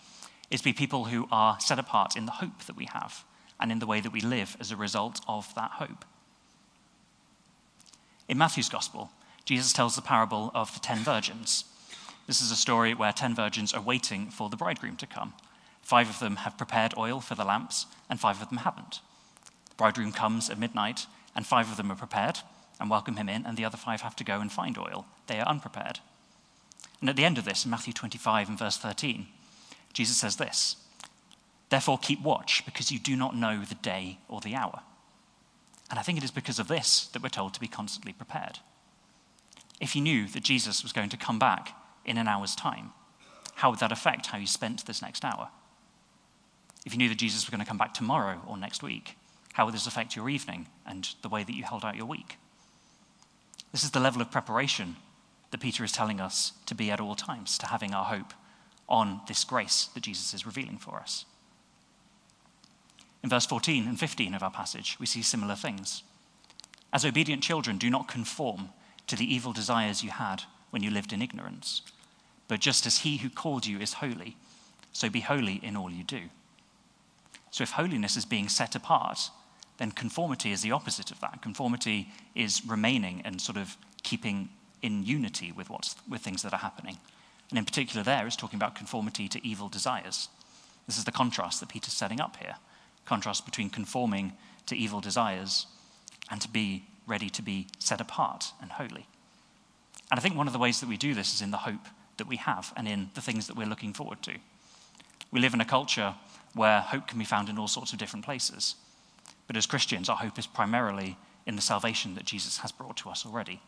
is 0.49 0.61
to 0.61 0.65
be 0.65 0.73
people 0.73 1.05
who 1.05 1.27
are 1.31 1.59
set 1.59 1.79
apart 1.79 2.15
in 2.15 2.25
the 2.25 2.31
hope 2.33 2.63
that 2.65 2.75
we 2.75 2.87
have 2.93 3.23
and 3.59 3.71
in 3.71 3.79
the 3.79 3.87
way 3.87 4.01
that 4.01 4.11
we 4.11 4.21
live 4.21 4.57
as 4.59 4.71
a 4.71 4.75
result 4.75 5.21
of 5.27 5.53
that 5.55 5.71
hope. 5.71 6.05
In 8.27 8.37
Matthew's 8.37 8.69
Gospel, 8.69 9.11
Jesus 9.45 9.73
tells 9.73 9.95
the 9.95 10.01
parable 10.01 10.51
of 10.53 10.73
the 10.73 10.79
ten 10.79 10.99
virgins. 10.99 11.65
This 12.27 12.41
is 12.41 12.51
a 12.51 12.55
story 12.55 12.93
where 12.93 13.11
ten 13.11 13.35
virgins 13.35 13.73
are 13.73 13.81
waiting 13.81 14.29
for 14.29 14.49
the 14.49 14.57
bridegroom 14.57 14.95
to 14.97 15.07
come. 15.07 15.33
Five 15.81 16.09
of 16.09 16.19
them 16.19 16.37
have 16.37 16.57
prepared 16.57 16.93
oil 16.97 17.19
for 17.19 17.35
the 17.35 17.43
lamps, 17.43 17.85
and 18.09 18.19
five 18.19 18.41
of 18.41 18.49
them 18.49 18.59
haven't. 18.59 19.01
The 19.69 19.75
bridegroom 19.75 20.13
comes 20.13 20.49
at 20.49 20.57
midnight, 20.57 21.07
and 21.35 21.45
five 21.45 21.69
of 21.69 21.77
them 21.77 21.91
are 21.91 21.95
prepared 21.95 22.39
and 22.79 22.89
welcome 22.89 23.17
him 23.17 23.29
in, 23.29 23.45
and 23.45 23.57
the 23.57 23.65
other 23.65 23.77
five 23.77 24.01
have 24.01 24.15
to 24.17 24.23
go 24.23 24.39
and 24.39 24.51
find 24.51 24.77
oil. 24.77 25.05
They 25.27 25.39
are 25.39 25.47
unprepared. 25.47 25.99
And 27.01 27.09
at 27.09 27.15
the 27.15 27.25
end 27.25 27.37
of 27.37 27.45
this, 27.45 27.65
in 27.65 27.71
Matthew 27.71 27.93
25 27.93 28.49
and 28.49 28.57
verse 28.57 28.77
13, 28.77 29.27
Jesus 29.93 30.17
says 30.17 30.35
this 30.35 30.75
Therefore, 31.69 31.97
keep 31.97 32.21
watch, 32.21 32.63
because 32.65 32.91
you 32.91 32.99
do 32.99 33.15
not 33.15 33.35
know 33.35 33.63
the 33.63 33.75
day 33.75 34.19
or 34.27 34.41
the 34.41 34.55
hour. 34.55 34.81
And 35.89 35.99
I 35.99 36.03
think 36.03 36.17
it 36.17 36.23
is 36.23 36.31
because 36.31 36.59
of 36.59 36.67
this 36.67 37.07
that 37.07 37.21
we're 37.21 37.29
told 37.29 37.53
to 37.53 37.59
be 37.59 37.67
constantly 37.67 38.13
prepared. 38.13 38.59
If 39.79 39.95
you 39.95 40.01
knew 40.01 40.27
that 40.27 40.43
Jesus 40.43 40.83
was 40.83 40.93
going 40.93 41.09
to 41.09 41.17
come 41.17 41.39
back 41.39 41.75
in 42.05 42.17
an 42.17 42.27
hour's 42.27 42.55
time, 42.55 42.91
how 43.55 43.69
would 43.69 43.79
that 43.79 43.91
affect 43.91 44.27
how 44.27 44.37
you 44.37 44.47
spent 44.47 44.85
this 44.85 45.01
next 45.01 45.23
hour? 45.23 45.49
If 46.85 46.93
you 46.93 46.97
knew 46.97 47.09
that 47.09 47.17
Jesus 47.17 47.45
was 47.45 47.49
going 47.49 47.63
to 47.63 47.67
come 47.67 47.77
back 47.77 47.93
tomorrow 47.93 48.41
or 48.47 48.57
next 48.57 48.83
week, 48.83 49.17
how 49.53 49.65
would 49.65 49.73
this 49.73 49.87
affect 49.87 50.15
your 50.15 50.29
evening 50.29 50.67
and 50.85 51.07
the 51.21 51.29
way 51.29 51.43
that 51.43 51.55
you 51.55 51.63
held 51.63 51.85
out 51.85 51.95
your 51.95 52.05
week? 52.05 52.37
This 53.71 53.83
is 53.83 53.91
the 53.91 53.99
level 53.99 54.21
of 54.21 54.31
preparation 54.31 54.95
that 55.51 55.61
Peter 55.61 55.83
is 55.83 55.91
telling 55.91 56.19
us 56.19 56.53
to 56.65 56.75
be 56.75 56.91
at 56.91 56.99
all 56.99 57.15
times, 57.15 57.57
to 57.59 57.67
having 57.67 57.93
our 57.93 58.05
hope 58.05 58.33
on 58.89 59.21
this 59.27 59.43
grace 59.43 59.89
that 59.93 60.03
Jesus 60.03 60.33
is 60.33 60.45
revealing 60.45 60.77
for 60.77 60.97
us. 60.97 61.25
In 63.23 63.29
verse 63.29 63.45
14 63.45 63.87
and 63.87 63.99
15 63.99 64.33
of 64.33 64.43
our 64.43 64.51
passage, 64.51 64.97
we 64.99 65.05
see 65.05 65.21
similar 65.21 65.55
things. 65.55 66.03
As 66.91 67.05
obedient 67.05 67.41
children, 67.41 67.77
do 67.77 67.89
not 67.89 68.07
conform 68.07 68.69
to 69.07 69.15
the 69.15 69.33
evil 69.33 69.53
desires 69.53 70.03
you 70.03 70.11
had 70.11 70.43
when 70.69 70.83
you 70.83 70.91
lived 70.91 71.13
in 71.13 71.21
ignorance. 71.21 71.81
But 72.47 72.59
just 72.59 72.85
as 72.85 72.99
he 72.99 73.17
who 73.17 73.29
called 73.29 73.65
you 73.65 73.79
is 73.79 73.93
holy, 73.93 74.37
so 74.91 75.09
be 75.09 75.21
holy 75.21 75.55
in 75.63 75.75
all 75.75 75.89
you 75.89 76.03
do. 76.03 76.21
So 77.51 77.63
if 77.63 77.71
holiness 77.71 78.17
is 78.17 78.25
being 78.25 78.49
set 78.49 78.75
apart, 78.75 79.29
then 79.77 79.91
conformity 79.91 80.51
is 80.51 80.61
the 80.61 80.71
opposite 80.71 81.11
of 81.11 81.19
that. 81.21 81.41
Conformity 81.41 82.09
is 82.35 82.61
remaining 82.65 83.21
and 83.25 83.41
sort 83.41 83.57
of 83.57 83.77
keeping 84.03 84.49
in 84.81 85.03
unity 85.03 85.51
with, 85.51 85.69
what's, 85.69 85.95
with 86.09 86.21
things 86.21 86.43
that 86.43 86.53
are 86.53 86.57
happening. 86.57 86.97
And 87.53 87.59
in 87.59 87.65
particular, 87.65 88.01
there 88.01 88.25
is 88.25 88.35
talking 88.35 88.57
about 88.57 88.73
conformity 88.73 89.27
to 89.27 89.47
evil 89.47 89.69
desires. 89.69 90.27
This 90.87 90.97
is 90.97 91.03
the 91.03 91.11
contrast 91.11 91.59
that 91.59 91.69
Peter's 91.69 91.93
setting 91.93 92.19
up 92.19 92.37
here 92.37 92.55
contrast 93.05 93.45
between 93.45 93.69
conforming 93.69 94.33
to 94.65 94.75
evil 94.75 95.01
desires 95.01 95.67
and 96.31 96.41
to 96.41 96.47
be 96.47 96.85
ready 97.05 97.29
to 97.29 97.43
be 97.43 97.67
set 97.77 98.01
apart 98.01 98.53
and 98.59 98.71
holy. 98.71 99.05
And 100.09 100.19
I 100.19 100.19
think 100.19 100.35
one 100.35 100.47
of 100.47 100.53
the 100.53 100.57
ways 100.57 100.79
that 100.79 100.89
we 100.89 100.97
do 100.97 101.13
this 101.13 101.31
is 101.31 101.43
in 101.43 101.51
the 101.51 101.57
hope 101.57 101.87
that 102.17 102.27
we 102.27 102.37
have 102.37 102.73
and 102.75 102.87
in 102.87 103.11
the 103.13 103.21
things 103.21 103.45
that 103.45 103.55
we're 103.55 103.67
looking 103.67 103.93
forward 103.93 104.23
to. 104.23 104.33
We 105.29 105.39
live 105.39 105.53
in 105.53 105.61
a 105.61 105.65
culture 105.65 106.15
where 106.55 106.81
hope 106.81 107.07
can 107.07 107.19
be 107.19 107.25
found 107.25 107.49
in 107.49 107.59
all 107.59 107.67
sorts 107.67 107.93
of 107.93 107.99
different 107.99 108.25
places. 108.25 108.73
But 109.45 109.57
as 109.57 109.67
Christians, 109.67 110.09
our 110.09 110.17
hope 110.17 110.39
is 110.39 110.47
primarily 110.47 111.17
in 111.45 111.55
the 111.55 111.61
salvation 111.61 112.15
that 112.15 112.25
Jesus 112.25 112.57
has 112.57 112.71
brought 112.71 112.97
to 112.97 113.09
us 113.09 113.27
already. 113.27 113.61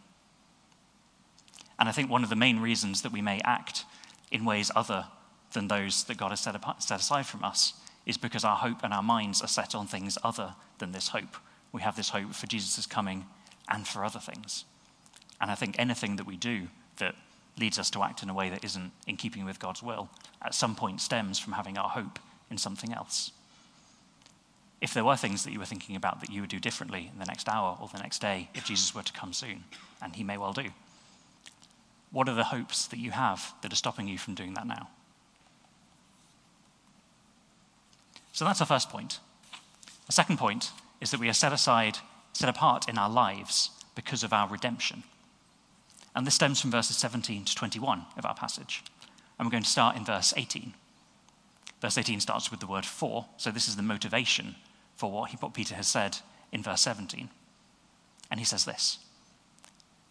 And 1.79 1.89
I 1.89 1.91
think 1.91 2.09
one 2.09 2.23
of 2.23 2.29
the 2.29 2.35
main 2.35 2.59
reasons 2.59 3.01
that 3.01 3.11
we 3.11 3.21
may 3.21 3.41
act 3.43 3.85
in 4.31 4.45
ways 4.45 4.71
other 4.75 5.07
than 5.53 5.67
those 5.67 6.03
that 6.05 6.17
God 6.17 6.29
has 6.29 6.39
set, 6.39 6.55
apart, 6.55 6.83
set 6.83 6.99
aside 6.99 7.25
from 7.25 7.43
us 7.43 7.73
is 8.05 8.17
because 8.17 8.43
our 8.43 8.55
hope 8.55 8.83
and 8.83 8.93
our 8.93 9.03
minds 9.03 9.41
are 9.41 9.47
set 9.47 9.75
on 9.75 9.87
things 9.87 10.17
other 10.23 10.55
than 10.77 10.91
this 10.91 11.09
hope. 11.09 11.35
We 11.71 11.81
have 11.81 11.95
this 11.95 12.09
hope 12.09 12.33
for 12.33 12.47
Jesus' 12.47 12.85
coming 12.85 13.25
and 13.67 13.87
for 13.87 14.05
other 14.05 14.19
things. 14.19 14.65
And 15.41 15.51
I 15.51 15.55
think 15.55 15.75
anything 15.77 16.15
that 16.17 16.25
we 16.25 16.37
do 16.37 16.67
that 16.97 17.15
leads 17.59 17.79
us 17.79 17.89
to 17.91 18.03
act 18.03 18.21
in 18.21 18.29
a 18.29 18.33
way 18.33 18.49
that 18.49 18.63
isn't 18.63 18.91
in 19.07 19.17
keeping 19.17 19.45
with 19.45 19.59
God's 19.59 19.81
will 19.81 20.09
at 20.41 20.53
some 20.53 20.75
point 20.75 21.01
stems 21.01 21.39
from 21.39 21.53
having 21.53 21.77
our 21.77 21.89
hope 21.89 22.19
in 22.51 22.57
something 22.57 22.93
else. 22.93 23.31
If 24.81 24.93
there 24.93 25.05
were 25.05 25.15
things 25.15 25.43
that 25.43 25.51
you 25.51 25.59
were 25.59 25.65
thinking 25.65 25.95
about 25.95 26.21
that 26.21 26.29
you 26.29 26.41
would 26.41 26.49
do 26.49 26.59
differently 26.59 27.09
in 27.11 27.17
the 27.17 27.25
next 27.25 27.49
hour 27.49 27.77
or 27.81 27.87
the 27.87 27.97
next 27.97 28.21
day 28.21 28.49
if 28.53 28.65
Jesus 28.65 28.93
were 28.93 29.01
to 29.01 29.13
come 29.13 29.33
soon, 29.33 29.63
and 30.01 30.15
he 30.15 30.23
may 30.23 30.37
well 30.37 30.53
do, 30.53 30.65
what 32.15 32.29
are 32.29 32.33
the 32.33 32.45
hopes 32.45 32.87
that 32.87 32.97
you 32.97 33.11
have 33.11 33.53
that 33.61 33.73
are 33.73 33.75
stopping 33.75 34.07
you 34.07 34.17
from 34.17 34.35
doing 34.35 34.53
that 34.53 34.65
now? 34.65 34.87
So 38.31 38.45
that's 38.45 38.61
our 38.61 38.67
first 38.67 38.89
point. 38.89 39.19
The 40.05 40.13
second 40.13 40.37
point 40.37 40.71
is 41.01 41.11
that 41.11 41.19
we 41.19 41.27
are 41.27 41.33
set 41.33 41.51
aside, 41.51 41.97
set 42.31 42.47
apart 42.47 42.87
in 42.87 42.97
our 42.97 43.09
lives 43.09 43.69
because 43.95 44.23
of 44.23 44.31
our 44.31 44.47
redemption. 44.47 45.03
And 46.15 46.25
this 46.25 46.35
stems 46.35 46.61
from 46.61 46.71
verses 46.71 46.95
17 46.95 47.43
to 47.43 47.53
21 47.53 48.05
of 48.17 48.25
our 48.25 48.33
passage. 48.33 48.81
And 49.37 49.45
we're 49.45 49.51
going 49.51 49.63
to 49.63 49.69
start 49.69 49.97
in 49.97 50.05
verse 50.05 50.33
18. 50.37 50.73
Verse 51.81 51.97
18 51.97 52.21
starts 52.21 52.49
with 52.49 52.61
the 52.61 52.67
word 52.67 52.85
for, 52.85 53.25
so 53.35 53.51
this 53.51 53.67
is 53.67 53.75
the 53.75 53.83
motivation 53.83 54.55
for 54.95 55.11
what, 55.11 55.31
he, 55.31 55.37
what 55.41 55.53
Peter 55.53 55.75
has 55.75 55.89
said 55.89 56.19
in 56.53 56.63
verse 56.63 56.79
17. 56.79 57.27
And 58.31 58.39
he 58.39 58.45
says 58.45 58.63
this 58.63 58.99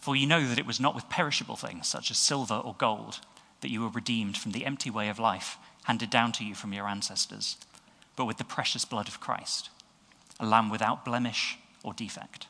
For 0.05 0.15
you 0.15 0.27
know 0.27 0.47
that 0.47 0.59
it 0.59 0.67
was 0.67 0.79
not 0.79 0.95
with 0.95 1.09
perishable 1.09 1.57
things, 1.57 1.89
such 1.89 2.11
as 2.11 2.19
silver 2.19 2.55
or 2.55 2.75
gold, 2.77 3.21
that 3.63 3.71
you 3.71 3.81
were 3.81 3.89
redeemed 3.89 4.37
from 4.37 4.53
the 4.53 4.67
empty 4.67 4.91
way 4.91 5.09
of 5.09 5.19
life 5.19 5.57
handed 5.85 6.11
down 6.11 6.33
to 6.33 6.45
you 6.45 6.55
from 6.55 6.73
your 6.75 6.87
ancestors 6.87 7.57
but 8.17 8.27
with 8.27 8.39
the 8.39 8.45
precious 8.45 8.85
blood 8.85 9.09
of 9.09 9.21
Christ, 9.21 9.71
a 10.39 10.47
lamb 10.47 10.71
without 10.71 11.05
blemish 11.05 11.59
or 11.83 11.93
defect. 11.93 12.47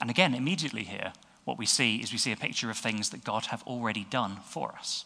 And 0.00 0.08
again, 0.08 0.34
immediately 0.34 0.84
here, 0.84 1.12
what 1.44 1.58
we 1.58 1.66
see 1.66 1.96
is 1.96 2.12
we 2.12 2.18
see 2.18 2.32
a 2.32 2.36
picture 2.36 2.70
of 2.70 2.78
things 2.78 3.10
that 3.10 3.24
God 3.24 3.46
have 3.46 3.62
already 3.64 4.06
done 4.08 4.38
for 4.46 4.74
us. 4.78 5.04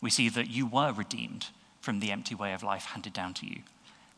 We 0.00 0.10
see 0.10 0.28
that 0.28 0.50
you 0.50 0.66
were 0.66 0.92
redeemed 0.92 1.48
from 1.80 2.00
the 2.00 2.12
empty 2.12 2.34
way 2.34 2.52
of 2.52 2.62
life 2.62 2.86
handed 2.86 3.12
down 3.12 3.34
to 3.34 3.46
you. 3.46 3.62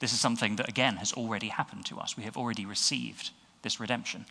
This 0.01 0.13
is 0.13 0.21
something 0.21 0.57
that, 0.57 0.69
again, 0.69 0.97
has 0.97 1.13
already 1.13 1.49
happened 1.49 1.87
to 1.87 1.99
us. 1.99 2.17
We 2.17 2.25
have 2.25 2.37
already 2.37 2.67
received 2.67 3.31
this 3.63 3.81
redemption. 3.81 4.27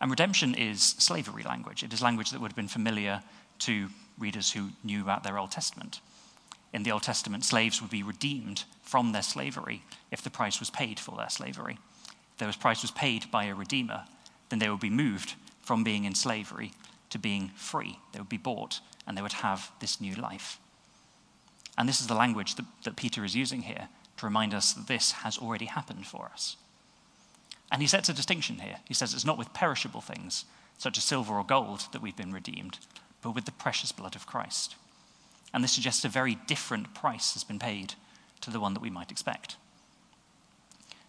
And 0.00 0.10
redemption 0.10 0.54
is 0.54 0.82
slavery 0.82 1.42
language. 1.42 1.82
It 1.82 1.92
is 1.92 2.00
language 2.00 2.30
that 2.30 2.40
would 2.40 2.52
have 2.52 2.56
been 2.56 2.68
familiar 2.68 3.22
to 3.60 3.88
readers 4.18 4.52
who 4.52 4.70
knew 4.82 5.02
about 5.02 5.22
their 5.24 5.38
Old 5.38 5.50
Testament 5.50 6.00
in 6.72 6.82
the 6.82 6.92
Old 6.92 7.02
Testament, 7.02 7.44
slaves 7.44 7.80
would 7.80 7.90
be 7.90 8.02
redeemed 8.02 8.64
from 8.82 9.12
their 9.12 9.22
slavery 9.22 9.82
if 10.10 10.22
the 10.22 10.30
price 10.30 10.60
was 10.60 10.70
paid 10.70 11.00
for 11.00 11.16
their 11.16 11.28
slavery. 11.28 11.78
If 12.32 12.38
their 12.38 12.52
price 12.52 12.82
was 12.82 12.90
paid 12.90 13.30
by 13.30 13.44
a 13.44 13.54
redeemer, 13.54 14.04
then 14.48 14.58
they 14.58 14.68
would 14.68 14.80
be 14.80 14.90
moved 14.90 15.34
from 15.62 15.84
being 15.84 16.04
in 16.04 16.14
slavery 16.14 16.72
to 17.10 17.18
being 17.18 17.50
free. 17.56 17.98
They 18.12 18.20
would 18.20 18.28
be 18.28 18.36
bought 18.36 18.80
and 19.06 19.16
they 19.16 19.22
would 19.22 19.32
have 19.32 19.70
this 19.80 20.00
new 20.00 20.14
life. 20.14 20.58
And 21.76 21.88
this 21.88 22.00
is 22.00 22.06
the 22.06 22.14
language 22.14 22.54
that, 22.56 22.66
that 22.84 22.96
Peter 22.96 23.24
is 23.24 23.34
using 23.34 23.62
here 23.62 23.88
to 24.18 24.26
remind 24.26 24.54
us 24.54 24.72
that 24.72 24.86
this 24.86 25.12
has 25.12 25.38
already 25.38 25.66
happened 25.66 26.06
for 26.06 26.30
us. 26.32 26.56
And 27.70 27.82
he 27.82 27.88
sets 27.88 28.08
a 28.08 28.12
distinction 28.12 28.58
here. 28.58 28.76
He 28.86 28.94
says 28.94 29.14
it's 29.14 29.24
not 29.24 29.38
with 29.38 29.52
perishable 29.52 30.00
things, 30.00 30.44
such 30.78 30.98
as 30.98 31.04
silver 31.04 31.34
or 31.34 31.44
gold, 31.44 31.86
that 31.92 32.02
we've 32.02 32.16
been 32.16 32.32
redeemed, 32.32 32.78
but 33.22 33.34
with 33.34 33.44
the 33.44 33.52
precious 33.52 33.92
blood 33.92 34.16
of 34.16 34.26
Christ. 34.26 34.76
And 35.52 35.62
this 35.62 35.72
suggests 35.72 36.04
a 36.04 36.08
very 36.08 36.36
different 36.46 36.94
price 36.94 37.34
has 37.34 37.44
been 37.44 37.58
paid 37.58 37.94
to 38.40 38.50
the 38.50 38.60
one 38.60 38.74
that 38.74 38.80
we 38.80 38.90
might 38.90 39.10
expect. 39.10 39.56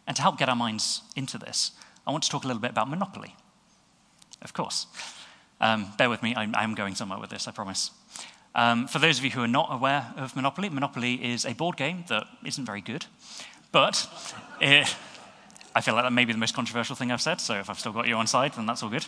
And 0.08 0.16
to 0.16 0.22
help 0.22 0.38
get 0.38 0.50
our 0.50 0.56
minds 0.56 1.02
into 1.16 1.38
this, 1.38 1.72
I 2.06 2.12
want 2.12 2.24
to 2.24 2.30
talk 2.30 2.44
a 2.44 2.48
little 2.48 2.62
bit 2.62 2.72
about 2.72 2.90
Monopoly. 2.90 3.36
Of 4.42 4.54
course. 4.54 4.88
Um, 5.60 5.94
bear 5.98 6.10
with 6.10 6.24
me, 6.24 6.34
I, 6.36 6.64
am 6.64 6.74
going 6.74 6.96
somewhere 6.96 7.20
with 7.20 7.30
this, 7.30 7.48
I 7.48 7.52
promise. 7.52 7.92
Um, 8.56 8.88
for 8.88 9.00
those 9.00 9.20
of 9.20 9.24
you 9.24 9.32
who 9.32 9.44
are 9.44 9.48
not 9.48 9.70
aware 9.72 10.12
of 10.18 10.36
Monopoly, 10.36 10.70
Monopoly 10.70 11.24
is 11.24 11.46
a 11.46 11.54
board 11.54 11.78
game 11.78 12.04
that 12.10 12.26
isn't 12.44 12.66
very 12.66 12.82
good, 12.82 13.06
but 13.72 14.08
it, 14.60 14.94
I 15.74 15.82
feel 15.82 15.94
like 15.94 16.04
that 16.04 16.12
may 16.12 16.26
be 16.26 16.34
the 16.34 16.40
most 16.40 16.54
controversial 16.54 16.96
thing 16.96 17.12
I've 17.12 17.22
said, 17.22 17.40
so 17.40 17.56
if 17.56 17.70
I've 17.70 17.80
still 17.80 17.94
got 17.94 18.08
you 18.08 18.16
on 18.16 18.28
side, 18.28 18.54
then 18.54 18.66
that's 18.66 18.84
all 18.84 18.90
good. 18.90 19.06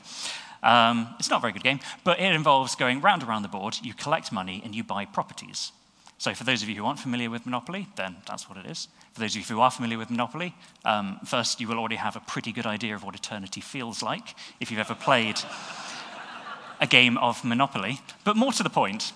Um, 0.61 1.13
it's 1.19 1.29
not 1.29 1.37
a 1.37 1.41
very 1.41 1.53
good 1.53 1.63
game, 1.63 1.79
but 2.03 2.19
it 2.19 2.33
involves 2.33 2.75
going 2.75 3.01
round 3.01 3.23
around 3.23 3.41
the 3.41 3.49
board, 3.49 3.77
you 3.83 3.93
collect 3.93 4.31
money, 4.31 4.61
and 4.63 4.73
you 4.73 4.83
buy 4.83 5.05
properties. 5.05 5.73
So, 6.17 6.33
for 6.33 6.45
those 6.45 6.63
of 6.63 6.69
you 6.69 6.75
who 6.75 6.85
aren't 6.85 6.99
familiar 6.99 7.29
with 7.29 7.45
Monopoly, 7.45 7.87
then 7.97 8.15
that's 8.25 8.47
what 8.47 8.57
it 8.57 8.65
is. 8.65 8.87
For 9.13 9.19
those 9.19 9.35
of 9.35 9.41
you 9.41 9.55
who 9.55 9.59
are 9.59 9.69
familiar 9.69 9.97
with 9.97 10.09
Monopoly, 10.09 10.55
um, 10.85 11.19
first, 11.25 11.59
you 11.59 11.67
will 11.67 11.77
already 11.77 11.97
have 11.97 12.15
a 12.15 12.21
pretty 12.21 12.53
good 12.53 12.65
idea 12.65 12.95
of 12.95 13.03
what 13.03 13.13
eternity 13.13 13.59
feels 13.59 14.01
like 14.01 14.35
if 14.61 14.71
you've 14.71 14.79
ever 14.79 14.95
played 14.95 15.41
a 16.79 16.87
game 16.87 17.17
of 17.17 17.43
Monopoly. 17.43 17.99
But 18.23 18.37
more 18.37 18.53
to 18.53 18.63
the 18.63 18.69
point, 18.69 19.11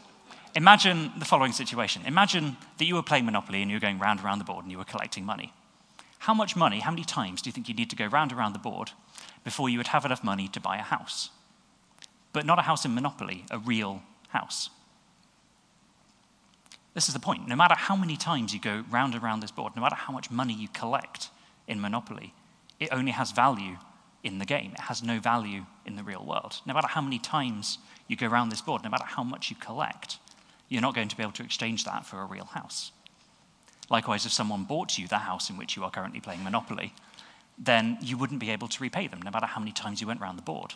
imagine 0.54 1.14
the 1.18 1.26
following 1.26 1.54
situation. 1.54 2.02
Imagine 2.06 2.58
that 2.78 2.86
you 2.86 2.96
were 2.96 3.04
playing 3.04 3.26
Monopoly 3.26 3.62
and 3.62 3.72
you 3.72 3.78
were 3.78 3.82
going 3.82 4.00
round 4.00 4.20
around 4.20 4.40
the 4.40 4.46
board 4.46 4.66
and 4.66 4.72
you 4.72 4.78
were 4.78 4.84
collecting 4.84 5.24
money. 5.24 5.54
How 6.20 6.34
much 6.34 6.56
money, 6.56 6.80
how 6.80 6.92
many 6.92 7.04
times 7.04 7.42
do 7.42 7.48
you 7.48 7.52
think 7.52 7.70
you 7.70 7.76
need 7.76 7.90
to 7.90 7.96
go 7.96 8.08
round 8.08 8.34
around 8.34 8.54
the 8.54 8.60
board 8.60 8.92
before 9.44 9.70
you 9.70 9.78
would 9.78 9.88
have 9.88 10.06
enough 10.06 10.24
money 10.24 10.48
to 10.50 10.60
buy 10.60 10.78
a 10.78 10.82
house? 10.82 11.30
but 12.38 12.46
not 12.46 12.60
a 12.60 12.62
house 12.62 12.86
in 12.86 12.94
Monopoly, 12.94 13.46
a 13.50 13.58
real 13.58 14.04
house. 14.30 14.70
This 16.94 17.08
is 17.08 17.16
the 17.16 17.20
point. 17.20 17.48
No 17.48 17.56
matter 17.56 17.74
how 17.74 17.96
many 17.96 18.16
times 18.16 18.54
you 18.54 18.60
go 18.60 18.84
round 18.92 19.16
and 19.16 19.24
round 19.24 19.42
this 19.42 19.50
board, 19.50 19.76
no 19.76 19.82
matter 19.82 19.96
how 19.96 20.14
much 20.14 20.30
money 20.30 20.54
you 20.54 20.68
collect 20.68 21.30
in 21.68 21.82
Monopoly, 21.82 22.36
it 22.80 22.90
only 22.92 23.12
has 23.12 23.32
value 23.32 23.78
in 24.24 24.38
the 24.38 24.46
game. 24.46 24.74
It 24.74 24.82
has 24.82 25.02
no 25.02 25.20
value 25.20 25.66
in 25.84 25.96
the 25.96 26.04
real 26.04 26.24
world. 26.24 26.62
No 26.68 26.76
matter 26.76 26.88
how 26.88 27.02
many 27.02 27.18
times 27.18 27.80
you 28.08 28.16
go 28.16 28.28
around 28.28 28.50
this 28.50 28.62
board, 28.62 28.84
no 28.84 28.90
matter 28.92 29.06
how 29.06 29.24
much 29.24 29.50
you 29.50 29.56
collect, 29.56 30.20
you're 30.70 30.84
not 30.84 30.94
going 30.94 31.08
to 31.08 31.18
be 31.18 31.24
able 31.24 31.32
to 31.34 31.44
exchange 31.44 31.86
that 31.86 32.06
for 32.06 32.22
a 32.22 32.26
real 32.26 32.46
house. 32.46 32.92
Likewise, 33.90 34.26
if 34.26 34.32
someone 34.32 34.64
bought 34.64 34.98
you 34.98 35.08
the 35.08 35.20
house 35.20 35.50
in 35.50 35.58
which 35.58 35.76
you 35.76 35.84
are 35.84 35.92
currently 35.92 36.20
playing 36.20 36.44
Monopoly, 36.44 36.94
then 37.58 37.98
you 38.02 38.18
wouldn't 38.18 38.40
be 38.40 38.52
able 38.52 38.68
to 38.68 38.84
repay 38.84 39.08
them 39.08 39.22
no 39.22 39.32
matter 39.32 39.46
how 39.46 39.60
many 39.60 39.72
times 39.72 40.02
you 40.02 40.08
went 40.08 40.22
around 40.22 40.36
the 40.36 40.42
board. 40.42 40.74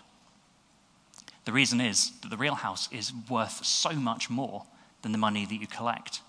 The 1.46 1.52
reason 1.52 1.82
is 1.82 2.12
that 2.22 2.30
the 2.30 2.38
real 2.38 2.56
house 2.56 2.88
is 2.92 3.12
worth 3.30 3.66
so 3.66 3.94
much 3.94 4.30
more 4.30 4.66
than 5.02 5.12
the 5.12 5.18
money 5.18 5.46
that 5.46 5.56
you 5.56 5.68
collect 5.68 6.22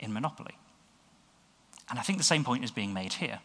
in 0.00 0.12
Monopoly. 0.12 0.56
And 1.88 1.98
I 1.98 2.02
think 2.02 2.18
the 2.18 2.24
same 2.24 2.44
point 2.44 2.64
is 2.64 2.70
being 2.70 2.94
made 2.94 3.14
here. 3.14 3.40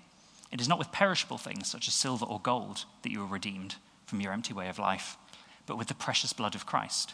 It 0.51 0.61
is 0.61 0.67
not 0.67 0.79
with 0.79 0.91
perishable 0.91 1.37
things 1.37 1.67
such 1.67 1.87
as 1.87 1.93
silver 1.93 2.25
or 2.25 2.39
gold 2.39 2.85
that 3.03 3.11
you 3.11 3.21
are 3.21 3.27
redeemed 3.27 3.75
from 4.05 4.21
your 4.21 4.33
empty 4.33 4.53
way 4.53 4.69
of 4.69 4.79
life, 4.79 5.17
but 5.65 5.77
with 5.77 5.87
the 5.87 5.93
precious 5.93 6.33
blood 6.33 6.55
of 6.55 6.65
Christ. 6.65 7.13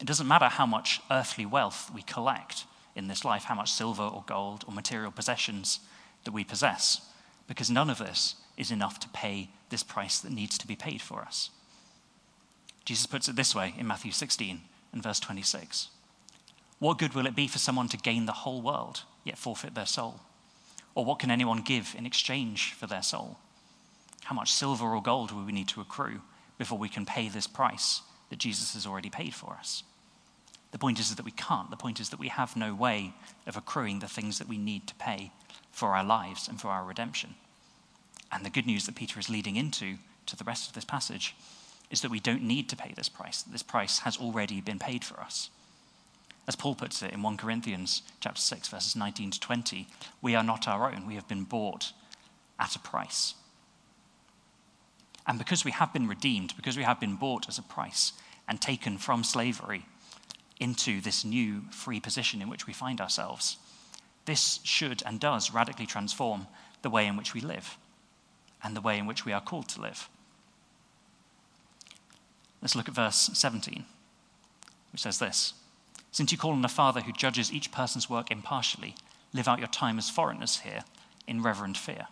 It 0.00 0.06
doesn't 0.06 0.26
matter 0.26 0.46
how 0.46 0.66
much 0.66 1.00
earthly 1.10 1.46
wealth 1.46 1.90
we 1.94 2.02
collect 2.02 2.64
in 2.94 3.08
this 3.08 3.24
life, 3.24 3.44
how 3.44 3.54
much 3.54 3.72
silver 3.72 4.02
or 4.02 4.24
gold 4.26 4.64
or 4.66 4.72
material 4.74 5.10
possessions 5.10 5.80
that 6.24 6.32
we 6.32 6.44
possess, 6.44 7.00
because 7.48 7.70
none 7.70 7.90
of 7.90 7.98
this 7.98 8.36
is 8.56 8.70
enough 8.70 9.00
to 9.00 9.08
pay 9.08 9.48
this 9.70 9.82
price 9.82 10.18
that 10.20 10.32
needs 10.32 10.58
to 10.58 10.66
be 10.66 10.76
paid 10.76 11.00
for 11.00 11.22
us. 11.22 11.50
Jesus 12.84 13.06
puts 13.06 13.28
it 13.28 13.36
this 13.36 13.54
way 13.54 13.74
in 13.78 13.86
Matthew 13.86 14.12
16 14.12 14.60
and 14.92 15.02
verse 15.02 15.20
26 15.20 15.88
What 16.78 16.98
good 16.98 17.14
will 17.14 17.26
it 17.26 17.36
be 17.36 17.48
for 17.48 17.58
someone 17.58 17.88
to 17.88 17.96
gain 17.96 18.26
the 18.26 18.32
whole 18.32 18.60
world, 18.60 19.02
yet 19.24 19.38
forfeit 19.38 19.74
their 19.74 19.86
soul? 19.86 20.20
Or 20.94 21.04
what 21.04 21.18
can 21.18 21.30
anyone 21.30 21.62
give 21.62 21.94
in 21.96 22.04
exchange 22.04 22.74
for 22.74 22.86
their 22.86 23.02
soul? 23.02 23.38
How 24.24 24.34
much 24.34 24.52
silver 24.52 24.94
or 24.94 25.02
gold 25.02 25.32
will 25.32 25.44
we 25.44 25.52
need 25.52 25.68
to 25.68 25.80
accrue 25.80 26.20
before 26.58 26.78
we 26.78 26.88
can 26.88 27.06
pay 27.06 27.28
this 27.28 27.46
price 27.46 28.02
that 28.30 28.38
Jesus 28.38 28.74
has 28.74 28.86
already 28.86 29.10
paid 29.10 29.34
for 29.34 29.54
us? 29.58 29.82
The 30.72 30.78
point 30.78 30.98
is 30.98 31.14
that 31.14 31.24
we 31.24 31.30
can't. 31.30 31.70
The 31.70 31.76
point 31.76 32.00
is 32.00 32.08
that 32.08 32.18
we 32.18 32.28
have 32.28 32.56
no 32.56 32.74
way 32.74 33.12
of 33.46 33.56
accruing 33.56 34.00
the 34.00 34.08
things 34.08 34.38
that 34.38 34.48
we 34.48 34.58
need 34.58 34.86
to 34.88 34.94
pay 34.96 35.30
for 35.70 35.90
our 35.94 36.04
lives 36.04 36.48
and 36.48 36.60
for 36.60 36.68
our 36.68 36.84
redemption. 36.84 37.34
And 38.32 38.44
the 38.44 38.50
good 38.50 38.66
news 38.66 38.86
that 38.86 38.96
Peter 38.96 39.20
is 39.20 39.28
leading 39.28 39.56
into 39.56 39.98
to 40.26 40.36
the 40.36 40.44
rest 40.44 40.68
of 40.68 40.74
this 40.74 40.84
passage 40.84 41.36
is 41.90 42.00
that 42.00 42.10
we 42.10 42.20
don't 42.20 42.42
need 42.42 42.70
to 42.70 42.76
pay 42.76 42.94
this 42.96 43.10
price. 43.10 43.42
This 43.42 43.62
price 43.62 44.00
has 44.00 44.16
already 44.16 44.62
been 44.62 44.78
paid 44.78 45.04
for 45.04 45.20
us. 45.20 45.50
As 46.48 46.56
Paul 46.56 46.74
puts 46.74 47.02
it 47.02 47.12
in 47.12 47.22
1 47.22 47.36
Corinthians 47.36 48.02
chapter 48.20 48.40
6 48.40 48.68
verses 48.68 48.96
19 48.96 49.32
to 49.32 49.40
20, 49.40 49.86
we 50.22 50.34
are 50.34 50.42
not 50.42 50.66
our 50.66 50.90
own, 50.90 51.06
we 51.06 51.14
have 51.14 51.28
been 51.28 51.44
bought 51.44 51.92
at 52.58 52.74
a 52.74 52.80
price. 52.80 53.34
And 55.26 55.38
because 55.38 55.64
we 55.64 55.70
have 55.70 55.92
been 55.92 56.08
redeemed, 56.08 56.54
because 56.56 56.76
we 56.76 56.82
have 56.82 56.98
been 56.98 57.16
bought 57.16 57.48
as 57.48 57.58
a 57.58 57.62
price 57.62 58.14
and 58.48 58.60
taken 58.60 58.98
from 58.98 59.22
slavery 59.22 59.84
into 60.60 61.00
this 61.00 61.24
new 61.24 61.62
free 61.70 62.00
position 62.00 62.42
in 62.42 62.48
which 62.48 62.66
we 62.66 62.72
find 62.72 63.00
ourselves, 63.00 63.56
this 64.24 64.60
should 64.62 65.02
and 65.04 65.18
does 65.18 65.52
radically 65.52 65.86
transform 65.86 66.46
the 66.82 66.90
way 66.90 67.06
in 67.06 67.16
which 67.16 67.34
we 67.34 67.40
live 67.40 67.76
and 68.62 68.76
the 68.76 68.80
way 68.80 68.98
in 68.98 69.06
which 69.06 69.24
we 69.24 69.32
are 69.32 69.40
called 69.40 69.68
to 69.68 69.80
live. 69.80 70.08
Let's 72.60 72.76
look 72.76 72.88
at 72.88 72.94
verse 72.94 73.30
17, 73.32 73.84
which 74.92 75.02
says 75.02 75.18
this 75.18 75.54
Since 76.12 76.30
you 76.30 76.38
call 76.38 76.52
on 76.52 76.64
a 76.64 76.68
Father 76.68 77.00
who 77.00 77.12
judges 77.12 77.52
each 77.52 77.72
person's 77.72 78.08
work 78.08 78.30
impartially, 78.30 78.94
live 79.32 79.48
out 79.48 79.58
your 79.58 79.68
time 79.68 79.98
as 79.98 80.08
foreigners 80.08 80.60
here 80.60 80.84
in 81.26 81.42
reverent 81.42 81.76
fear. 81.76 82.06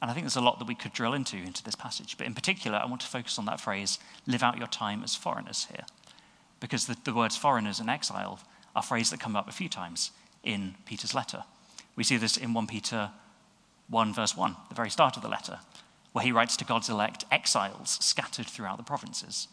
And 0.00 0.10
I 0.10 0.14
think 0.14 0.24
there's 0.24 0.36
a 0.36 0.40
lot 0.40 0.58
that 0.60 0.68
we 0.68 0.76
could 0.76 0.92
drill 0.92 1.12
into 1.12 1.36
into 1.36 1.62
this 1.62 1.74
passage. 1.74 2.16
But 2.16 2.26
in 2.26 2.34
particular, 2.34 2.78
I 2.78 2.86
want 2.86 3.00
to 3.02 3.06
focus 3.06 3.38
on 3.38 3.46
that 3.46 3.60
phrase, 3.60 3.98
live 4.26 4.42
out 4.42 4.58
your 4.58 4.68
time 4.68 5.02
as 5.02 5.14
foreigners 5.14 5.66
here. 5.66 5.84
Because 6.60 6.86
the, 6.86 6.96
the 7.04 7.14
words 7.14 7.36
foreigners 7.36 7.80
and 7.80 7.88
exile 7.88 8.40
are 8.74 8.82
phrases 8.82 9.10
that 9.10 9.20
come 9.20 9.36
up 9.36 9.48
a 9.48 9.52
few 9.52 9.68
times 9.68 10.10
in 10.42 10.74
Peter's 10.86 11.14
letter. 11.14 11.44
We 11.96 12.04
see 12.04 12.16
this 12.16 12.36
in 12.36 12.54
1 12.54 12.66
Peter 12.66 13.10
1, 13.88 14.14
verse 14.14 14.36
1, 14.36 14.56
the 14.68 14.74
very 14.74 14.90
start 14.90 15.16
of 15.16 15.22
the 15.22 15.28
letter, 15.28 15.60
where 16.12 16.24
he 16.24 16.32
writes 16.32 16.56
to 16.58 16.64
God's 16.64 16.88
elect 16.88 17.24
exiles 17.30 17.98
scattered 18.00 18.46
throughout 18.46 18.76
the 18.76 18.82
provinces. 18.82 19.48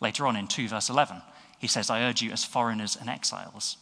Later 0.00 0.26
on 0.26 0.36
in 0.36 0.48
2, 0.48 0.68
verse 0.68 0.88
11, 0.90 1.22
he 1.58 1.68
says, 1.68 1.88
I 1.88 2.02
urge 2.02 2.22
you 2.22 2.32
as 2.32 2.44
foreigners 2.44 2.96
and 2.96 3.08
exiles. 3.08 3.76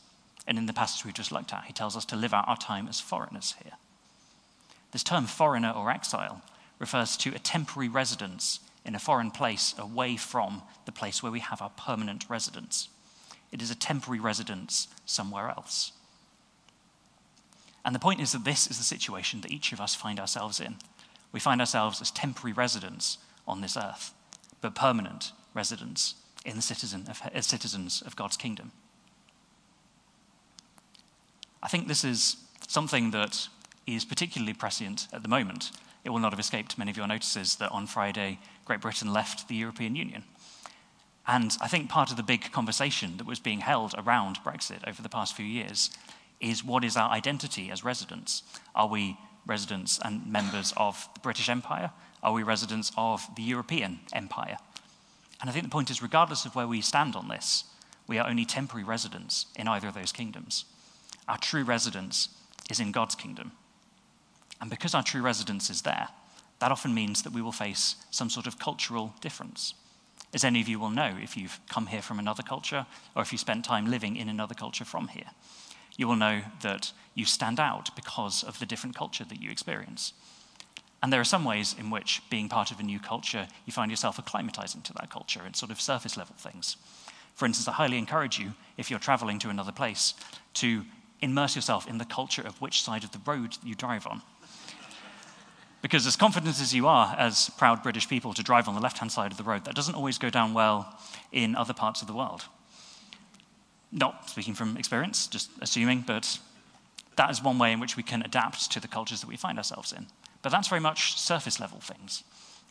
And 0.47 0.59
in 0.59 0.67
the 0.67 0.73
passage 0.73 1.05
we 1.05 1.13
just 1.13 1.33
looked 1.33 1.53
at, 1.53 1.65
he 1.65 1.73
tells 1.73 1.97
us 1.97 2.05
to 2.07 2.17
live 2.17 2.35
out 2.35 2.47
our 2.47 2.57
time 2.57 2.89
as 2.89 3.01
foreigners 3.01 3.55
here. 3.63 3.73
This 4.93 5.03
term 5.03 5.27
foreigner 5.27 5.71
or 5.71 5.91
exile 5.91 6.43
refers 6.79 7.17
to 7.19 7.35
a 7.35 7.39
temporary 7.39 7.89
residence 7.89 8.61
in 8.85 8.95
a 8.95 8.99
foreign 8.99 9.31
place 9.31 9.75
away 9.79 10.17
from 10.17 10.63
the 10.87 10.93
place 10.93 11.23
where 11.23 11.33
we 11.33 11.41
have 11.41 11.61
our 11.61 11.71
permanent 11.71 12.25
residence. 12.29 12.89
It 13.53 13.61
is 13.61 13.71
a 13.71 13.75
temporary 13.75 14.21
residence 14.21 14.89
somewhere 15.05 15.49
else. 15.49 15.93
And 17.85 17.95
the 17.95 18.01
point 18.01 18.21
is 18.21 18.33
that 18.33 18.45
this 18.45 18.67
is 18.67 18.79
the 18.79 18.85
situation 18.85 19.41
that 19.41 19.51
each 19.51 19.73
of 19.73 19.81
us 19.81 19.95
find 19.95 20.21
ourselves 20.21 20.61
in. 20.61 20.77
We 21.33 21.41
find 21.41 21.61
ourselves 21.61 22.01
as 22.01 22.11
temporary 22.11 22.53
residents 22.53 23.19
on 23.47 23.61
this 23.61 23.77
earth, 23.77 24.13
but 24.61 24.75
permanent 24.75 25.33
residents 25.55 26.15
in 26.45 26.57
the 26.57 26.63
citizen 26.63 27.07
of, 27.09 27.21
as 27.33 27.47
citizens 27.47 28.03
of 28.03 28.17
God's 28.17 28.37
kingdom. 28.37 28.73
I 31.63 31.69
think 31.69 31.89
this 31.89 32.05
is 32.05 32.37
something 32.69 33.11
that 33.11 33.49
is 33.87 34.05
particularly 34.05 34.55
prescient 34.55 35.09
at 35.13 35.23
the 35.23 35.29
moment. 35.29 35.73
It 36.05 36.11
will 36.11 36.19
not 36.19 36.33
have 36.33 36.41
escaped 36.41 36.79
many 36.79 36.91
of 36.91 36.97
your 36.97 37.07
notices 37.07 37.57
that 37.57 37.73
on 37.73 37.87
Friday, 37.87 38.39
Great 38.65 38.81
Britain 38.81 39.13
left 39.13 39.49
the 39.49 39.55
European 39.55 39.97
Union. 39.97 40.25
And 41.27 41.57
I 41.61 41.69
think 41.69 41.89
part 41.89 42.11
of 42.11 42.17
the 42.17 42.23
big 42.23 42.51
conversation 42.51 43.17
that 43.19 43.27
was 43.27 43.39
being 43.39 43.61
held 43.61 43.95
around 43.97 44.39
Brexit 44.45 44.87
over 44.89 45.03
the 45.03 45.09
past 45.09 45.37
few 45.37 45.47
years 45.47 45.91
is 46.41 46.65
what 46.65 46.85
is 46.85 46.97
our 46.97 47.11
identity 47.11 47.71
as 47.71 47.85
residents? 47.85 48.43
Are 48.75 48.89
we 48.89 49.17
residents 49.47 50.01
and 50.03 50.27
members 50.27 50.73
of 50.77 51.09
the 51.15 51.21
British 51.21 51.49
Empire? 51.49 51.91
Are 52.23 52.33
we 52.33 52.43
residents 52.43 52.93
of 52.97 53.27
the 53.37 53.43
European 53.43 54.01
Empire? 54.13 54.57
And 55.41 55.49
I 55.49 55.53
think 55.53 55.65
the 55.65 55.71
point 55.71 55.91
is, 55.91 56.03
regardless 56.03 56.45
of 56.45 56.55
where 56.55 56.67
we 56.67 56.81
stand 56.81 57.17
on 57.17 57.29
this, 57.29 57.65
we 58.07 58.19
are 58.19 58.29
only 58.29 58.45
temporary 58.45 58.85
residents 58.85 59.47
in 59.57 59.69
either 59.69 59.89
of 59.89 59.95
those 59.95 60.13
kingdoms. 60.13 60.65
Our 61.29 61.39
true 61.39 61.63
residence 61.63 62.29
is 62.71 62.81
in 62.81 62.93
God's 62.93 63.15
kingdom. 63.15 63.53
And 64.61 64.71
because 64.71 64.95
our 64.95 65.03
true 65.03 65.23
residence 65.23 65.71
is 65.71 65.83
there, 65.83 66.09
that 66.59 66.71
often 66.71 66.95
means 66.95 67.23
that 67.23 67.33
we 67.33 67.43
will 67.43 67.53
face 67.53 67.97
some 68.11 68.31
sort 68.31 68.47
of 68.47 68.59
cultural 68.59 69.15
difference. 69.21 69.75
As 70.33 70.45
any 70.45 70.61
of 70.61 70.69
you 70.69 70.79
will 70.79 70.91
know, 70.91 71.17
if 71.21 71.37
you've 71.37 71.59
come 71.69 71.87
here 71.87 72.03
from 72.03 72.19
another 72.19 72.43
culture 72.43 72.87
or 73.17 73.23
if 73.23 73.33
you 73.33 73.39
spent 73.39 73.65
time 73.65 73.91
living 73.91 74.17
in 74.17 74.29
another 74.29 74.55
culture 74.55 74.85
from 74.85 75.09
here, 75.09 75.31
you 75.97 76.07
will 76.07 76.17
know 76.17 76.43
that 76.63 76.93
you 77.15 77.25
stand 77.25 77.59
out 77.59 77.95
because 77.97 78.45
of 78.45 78.59
the 78.59 78.67
different 78.67 78.95
culture 78.95 79.25
that 79.25 79.43
you 79.43 79.51
experience. 79.51 80.13
And 81.03 81.13
there 81.13 81.21
are 81.21 81.25
some 81.25 81.45
ways 81.45 81.75
in 81.79 81.91
which, 81.91 82.23
being 82.29 82.49
part 82.49 82.71
of 82.71 82.79
a 82.79 82.83
new 82.83 83.01
culture, 83.01 83.49
you 83.65 83.73
find 83.73 83.91
yourself 83.91 84.19
acclimatizing 84.19 84.83
to 84.85 84.93
that 84.95 85.11
culture 85.11 85.41
and 85.45 85.57
sort 85.57 85.71
of 85.73 85.81
surface 85.81 86.17
level 86.17 86.37
things. 86.39 86.77
For 87.35 87.47
instance, 87.47 87.69
I 87.69 87.73
highly 87.73 87.97
encourage 87.97 88.39
you, 88.39 88.53
if 88.77 88.91
you're 88.91 88.99
traveling 88.99 89.39
to 89.41 89.49
another 89.49 89.73
place, 89.73 90.15
to 90.55 90.85
immerse 91.23 91.57
yourself 91.57 91.89
in 91.89 91.99
the 91.99 92.05
culture 92.05 92.43
of 92.43 92.61
which 92.61 92.83
side 92.83 93.03
of 93.03 93.13
the 93.13 93.21
road 93.27 93.57
you 93.65 93.75
drive 93.75 94.07
on. 94.07 94.23
Because, 95.83 96.07
as 96.07 96.17
confident 96.17 96.61
as 96.61 96.75
you 96.75 96.87
are 96.87 97.15
as 97.19 97.51
proud 97.57 97.83
British 97.83 98.09
people 98.09 98.35
to 98.35 98.43
drive 98.43 98.69
on 98.69 98.75
the 98.75 98.81
left 98.81 98.99
hand 98.99 99.11
side 99.11 99.33
of 99.33 99.39
the 99.39 99.45
road, 99.45 99.65
that 99.65 99.75
doesn't 99.75 99.95
always 99.95 100.19
go 100.19 100.29
down 100.29 100.53
well 100.53 100.99
in 101.33 101.57
other 101.57 101.73
parts 101.73 102.03
of 102.03 102.07
the 102.07 102.13
world. 102.13 102.45
Not 103.91 104.29
speaking 104.29 104.55
from 104.55 104.77
experience, 104.77 105.27
just 105.27 105.51
assuming, 105.61 106.03
but 106.07 106.39
that 107.17 107.31
is 107.31 107.43
one 107.43 107.59
way 107.59 107.73
in 107.73 107.81
which 107.81 107.97
we 107.97 108.03
can 108.03 108.23
adapt 108.23 108.71
to 108.73 108.81
the 108.81 108.89
cultures 108.89 109.21
that 109.21 109.27
we 109.27 109.37
find 109.37 109.59
ourselves 109.59 109.93
in. 109.93 110.07
But 110.43 110.53
that's 110.53 110.69
very 110.69 110.81
much 110.81 111.19
surface 111.19 111.59
level 111.59 111.81
things. 111.81 112.25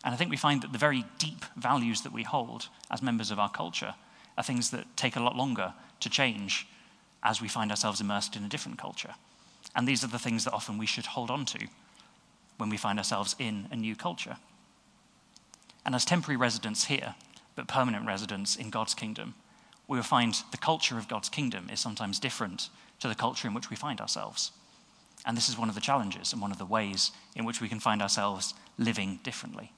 And 0.04 0.14
I 0.14 0.18
think 0.18 0.32
we 0.32 0.38
find 0.38 0.62
that 0.62 0.72
the 0.72 0.78
very 0.78 1.04
deep 1.18 1.46
values 1.58 2.02
that 2.02 2.14
we 2.14 2.24
hold 2.24 2.70
as 2.90 3.02
members 3.02 3.32
of 3.32 3.40
our 3.40 3.50
culture 3.50 3.96
are 4.38 4.44
things 4.44 4.70
that 4.70 4.86
take 4.96 5.16
a 5.16 5.20
lot 5.20 5.36
longer 5.36 5.74
to 6.00 6.10
change 6.10 6.68
as 7.22 7.42
we 7.42 7.50
find 7.50 7.70
ourselves 7.70 8.00
immersed 8.00 8.36
in 8.36 8.46
a 8.46 8.50
different 8.50 8.78
culture. 8.78 9.16
And 9.76 9.88
these 9.88 10.04
are 10.04 10.08
the 10.08 10.20
things 10.20 10.46
that 10.46 10.54
often 10.54 10.78
we 10.78 10.86
should 10.86 11.08
hold 11.08 11.30
on 11.30 11.46
to 11.46 11.68
when 12.60 12.70
we 12.70 12.78
find 12.78 13.00
ourselves 13.00 13.36
in 13.40 13.68
a 13.72 13.76
new 13.76 13.96
culture. 13.96 14.38
And 15.86 15.96
as 15.96 16.06
temporary 16.06 16.38
residents 16.38 16.86
here, 16.86 17.16
but 17.56 17.68
permanent 17.68 18.06
residents 18.06 18.56
in 18.56 18.70
God's 18.70 18.94
kingdom, 18.94 19.34
we 19.88 19.98
will 19.98 20.04
find 20.04 20.36
the 20.52 20.58
culture 20.58 20.98
of 20.98 21.08
God's 21.08 21.30
kingdom 21.30 21.70
is 21.72 21.80
sometimes 21.80 22.20
different 22.20 22.70
to 23.00 23.08
the 23.08 23.16
culture 23.16 23.48
in 23.48 23.54
which 23.54 23.70
we 23.70 23.76
find 23.76 24.02
ourselves. 24.02 24.52
And 25.26 25.36
this 25.36 25.50
is 25.50 25.58
one 25.58 25.70
of 25.70 25.76
the 25.76 25.82
challenges 25.82 26.34
and 26.34 26.42
one 26.42 26.52
of 26.52 26.58
the 26.58 26.66
ways 26.66 27.12
in 27.36 27.46
which 27.46 27.62
we 27.62 27.70
can 27.70 27.80
find 27.80 28.02
ourselves 28.02 28.54
living 28.78 29.20
differently. 29.24 29.72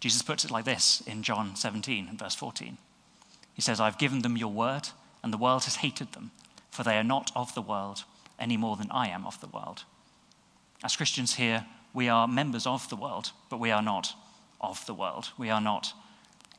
Jesus 0.00 0.22
puts 0.22 0.44
it 0.44 0.50
like 0.50 0.64
this 0.64 1.02
in 1.06 1.22
John 1.22 1.54
17 1.54 2.06
and 2.08 2.18
verse 2.18 2.34
14. 2.34 2.78
He 3.52 3.62
says, 3.62 3.80
I've 3.80 3.98
given 3.98 4.22
them 4.22 4.36
your 4.36 4.52
word, 4.52 4.88
and 5.22 5.32
the 5.32 5.38
world 5.38 5.64
has 5.64 5.76
hated 5.76 6.12
them, 6.12 6.30
for 6.70 6.82
they 6.82 6.96
are 6.96 7.04
not 7.04 7.30
of 7.36 7.54
the 7.54 7.62
world 7.62 8.04
any 8.38 8.56
more 8.56 8.76
than 8.76 8.90
I 8.90 9.08
am 9.08 9.26
of 9.26 9.40
the 9.40 9.46
world. 9.46 9.84
As 10.84 10.96
Christians 10.96 11.34
here, 11.34 11.66
we 11.94 12.08
are 12.08 12.26
members 12.26 12.66
of 12.66 12.88
the 12.88 12.96
world, 12.96 13.32
but 13.48 13.60
we 13.60 13.70
are 13.70 13.82
not 13.82 14.14
of 14.60 14.84
the 14.86 14.94
world. 14.94 15.30
We 15.38 15.50
are 15.50 15.60
not 15.60 15.92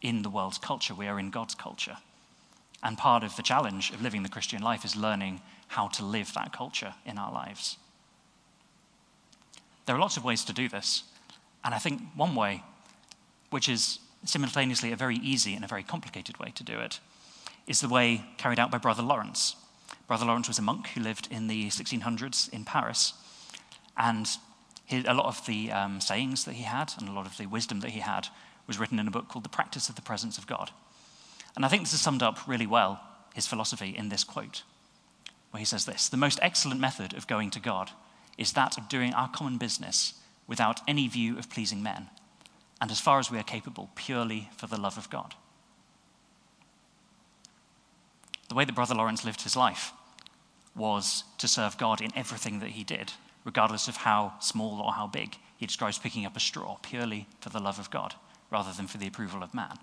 in 0.01 0.21
the 0.21 0.29
world's 0.29 0.57
culture, 0.57 0.93
we 0.93 1.07
are 1.07 1.19
in 1.19 1.29
God's 1.29 1.55
culture. 1.55 1.97
And 2.83 2.97
part 2.97 3.23
of 3.23 3.35
the 3.37 3.43
challenge 3.43 3.91
of 3.91 4.01
living 4.01 4.23
the 4.23 4.29
Christian 4.29 4.61
life 4.61 4.83
is 4.83 4.95
learning 4.95 5.41
how 5.69 5.87
to 5.87 6.03
live 6.05 6.33
that 6.33 6.51
culture 6.51 6.93
in 7.05 7.17
our 7.17 7.31
lives. 7.31 7.77
There 9.85 9.95
are 9.95 9.99
lots 9.99 10.17
of 10.17 10.25
ways 10.25 10.43
to 10.45 10.53
do 10.53 10.67
this. 10.67 11.03
And 11.63 11.73
I 11.73 11.79
think 11.79 12.01
one 12.15 12.35
way, 12.35 12.63
which 13.49 13.69
is 13.69 13.99
simultaneously 14.25 14.91
a 14.91 14.97
very 14.97 15.15
easy 15.17 15.53
and 15.53 15.63
a 15.63 15.67
very 15.67 15.83
complicated 15.83 16.37
way 16.37 16.51
to 16.55 16.63
do 16.63 16.79
it, 16.79 16.99
is 17.67 17.79
the 17.79 17.89
way 17.89 18.25
carried 18.37 18.59
out 18.59 18.71
by 18.71 18.77
Brother 18.77 19.03
Lawrence. 19.03 19.55
Brother 20.07 20.25
Lawrence 20.25 20.49
was 20.49 20.59
a 20.59 20.61
monk 20.61 20.87
who 20.89 21.01
lived 21.01 21.29
in 21.31 21.47
the 21.47 21.69
1600s 21.69 22.51
in 22.51 22.65
Paris. 22.65 23.13
And 23.97 24.27
a 24.91 25.13
lot 25.13 25.25
of 25.25 25.45
the 25.45 25.71
um, 25.71 26.01
sayings 26.01 26.45
that 26.45 26.53
he 26.53 26.63
had 26.63 26.93
and 26.99 27.07
a 27.07 27.11
lot 27.11 27.25
of 27.25 27.37
the 27.37 27.45
wisdom 27.45 27.79
that 27.81 27.91
he 27.91 27.99
had 27.99 28.27
was 28.67 28.79
written 28.79 28.99
in 28.99 29.07
a 29.07 29.11
book 29.11 29.27
called 29.27 29.45
The 29.45 29.49
Practice 29.49 29.89
of 29.89 29.95
the 29.95 30.01
Presence 30.01 30.37
of 30.37 30.47
God. 30.47 30.71
And 31.55 31.65
I 31.65 31.67
think 31.67 31.83
this 31.83 31.91
has 31.91 32.01
summed 32.01 32.23
up 32.23 32.47
really 32.47 32.67
well 32.67 33.01
his 33.33 33.47
philosophy 33.47 33.95
in 33.95 34.09
this 34.09 34.23
quote, 34.23 34.63
where 35.51 35.59
he 35.59 35.65
says 35.65 35.85
this 35.85 36.09
The 36.09 36.17
most 36.17 36.39
excellent 36.41 36.79
method 36.79 37.13
of 37.13 37.27
going 37.27 37.49
to 37.51 37.59
God 37.59 37.91
is 38.37 38.53
that 38.53 38.77
of 38.77 38.89
doing 38.89 39.13
our 39.13 39.29
common 39.29 39.57
business 39.57 40.13
without 40.47 40.81
any 40.87 41.07
view 41.07 41.37
of 41.37 41.49
pleasing 41.49 41.83
men, 41.83 42.09
and 42.81 42.91
as 42.91 42.99
far 42.99 43.19
as 43.19 43.31
we 43.31 43.37
are 43.37 43.43
capable, 43.43 43.89
purely 43.95 44.49
for 44.57 44.67
the 44.67 44.79
love 44.79 44.97
of 44.97 45.09
God. 45.09 45.35
The 48.49 48.55
way 48.55 48.65
that 48.65 48.75
Brother 48.75 48.95
Lawrence 48.95 49.23
lived 49.23 49.41
his 49.41 49.55
life 49.55 49.91
was 50.75 51.23
to 51.37 51.47
serve 51.47 51.77
God 51.77 52.01
in 52.01 52.11
everything 52.15 52.59
that 52.59 52.71
he 52.71 52.83
did 52.83 53.13
regardless 53.43 53.87
of 53.87 53.97
how 53.97 54.33
small 54.39 54.81
or 54.81 54.93
how 54.93 55.07
big. 55.07 55.37
He 55.57 55.65
describes 55.65 55.97
picking 55.97 56.25
up 56.25 56.35
a 56.35 56.39
straw 56.39 56.77
purely 56.81 57.27
for 57.39 57.49
the 57.49 57.59
love 57.59 57.79
of 57.79 57.91
God 57.91 58.15
rather 58.51 58.71
than 58.71 58.87
for 58.87 58.97
the 58.97 59.07
approval 59.07 59.43
of 59.43 59.53
man. 59.53 59.77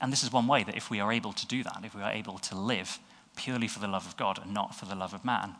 And 0.00 0.12
this 0.12 0.22
is 0.22 0.32
one 0.32 0.46
way 0.46 0.64
that 0.64 0.76
if 0.76 0.90
we 0.90 1.00
are 1.00 1.12
able 1.12 1.32
to 1.32 1.46
do 1.46 1.62
that, 1.62 1.82
if 1.84 1.94
we 1.94 2.02
are 2.02 2.12
able 2.12 2.38
to 2.38 2.58
live 2.58 2.98
purely 3.36 3.68
for 3.68 3.78
the 3.78 3.88
love 3.88 4.06
of 4.06 4.16
God 4.16 4.40
and 4.42 4.52
not 4.52 4.74
for 4.74 4.86
the 4.86 4.94
love 4.94 5.14
of 5.14 5.24
man, 5.24 5.54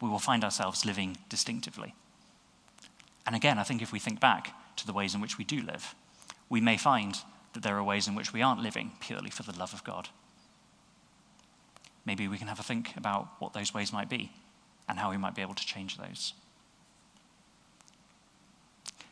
we 0.00 0.08
will 0.08 0.18
find 0.18 0.42
ourselves 0.44 0.84
living 0.84 1.16
distinctively. 1.28 1.94
And 3.26 3.36
again, 3.36 3.58
I 3.58 3.62
think 3.62 3.82
if 3.82 3.92
we 3.92 3.98
think 3.98 4.18
back 4.18 4.54
to 4.76 4.86
the 4.86 4.92
ways 4.92 5.14
in 5.14 5.20
which 5.20 5.38
we 5.38 5.44
do 5.44 5.62
live, 5.62 5.94
we 6.48 6.60
may 6.60 6.76
find 6.76 7.16
that 7.52 7.62
there 7.62 7.76
are 7.76 7.84
ways 7.84 8.08
in 8.08 8.14
which 8.14 8.32
we 8.32 8.42
aren't 8.42 8.62
living 8.62 8.92
purely 9.00 9.30
for 9.30 9.42
the 9.42 9.56
love 9.58 9.72
of 9.72 9.84
God. 9.84 10.08
maybe 12.04 12.26
we 12.26 12.38
can 12.38 12.48
have 12.48 12.58
a 12.58 12.64
think 12.64 12.96
about 12.96 13.28
what 13.38 13.52
those 13.52 13.72
ways 13.72 13.92
might 13.92 14.08
be 14.08 14.32
and 14.88 14.98
how 14.98 15.10
we 15.10 15.16
might 15.16 15.34
be 15.34 15.42
able 15.42 15.54
to 15.54 15.66
change 15.66 15.96
those. 15.96 16.34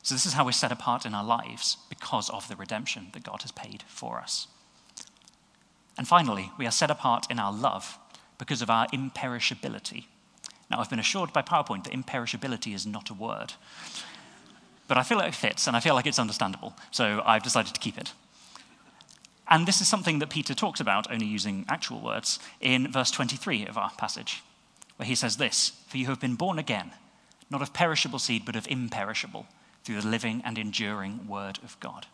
So, 0.03 0.15
this 0.15 0.27
is 0.27 0.33
how 0.33 0.45
we're 0.45 0.53
set 0.53 0.73
apart 0.73 1.05
in 1.05 1.15
our 1.15 1.25
lives 1.25 1.77
because 1.89 2.31
of 2.31 2.49
the 2.49 2.57
redemption 2.57 3.09
that 3.13 3.23
God 3.23 3.43
has 3.43 3.53
paid 3.53 3.85
for 3.87 4.19
us. 4.19 4.47
And 5.99 6.09
finally, 6.09 6.51
we 6.59 6.67
are 6.67 6.71
set 6.71 6.91
apart 6.91 7.27
in 7.31 7.39
our 7.39 7.53
love 7.53 7.99
because 8.39 8.63
of 8.63 8.71
our 8.71 8.87
imperishability. 8.89 10.07
Now, 10.71 10.81
I've 10.81 10.89
been 10.89 10.99
assured 10.99 11.33
by 11.33 11.43
PowerPoint 11.43 11.85
that 11.85 11.93
imperishability 11.93 12.75
is 12.75 12.87
not 12.87 13.11
a 13.11 13.15
word, 13.15 13.55
but 14.89 14.97
I 14.97 15.03
feel 15.03 15.19
like 15.19 15.29
it 15.29 15.35
fits 15.35 15.67
and 15.67 15.77
I 15.77 15.81
feel 15.81 15.95
like 15.95 16.07
it's 16.07 16.19
understandable, 16.19 16.75
so 16.91 17.23
I've 17.27 17.43
decided 17.43 17.75
to 17.75 17.81
keep 17.81 17.99
it. 17.99 18.13
And 19.49 19.67
this 19.67 19.81
is 19.81 19.89
something 19.89 20.21
that 20.21 20.31
Peter 20.31 20.55
talks 20.55 20.81
about, 20.81 21.11
only 21.11 21.27
using 21.27 21.67
actual 21.69 22.01
words, 22.01 22.39
in 22.61 22.91
verse 22.91 23.11
23 23.11 23.67
of 23.67 23.77
our 23.77 23.91
passage, 23.99 24.43
where 25.01 25.07
he 25.07 25.15
says 25.15 25.39
this 25.39 25.73
For 25.89 25.97
you 25.97 26.09
have 26.09 26.21
been 26.21 26.35
born 26.35 26.59
again, 26.59 26.91
not 27.49 27.63
of 27.63 27.73
perishable 27.73 28.19
seed, 28.19 28.45
but 28.45 28.55
of 28.55 28.69
imperishable 28.69 29.47
through 29.83 29.99
the 29.99 30.07
living 30.07 30.43
and 30.45 30.59
enduring 30.59 31.27
Word 31.27 31.59
of 31.65 31.81
God. 31.81 32.05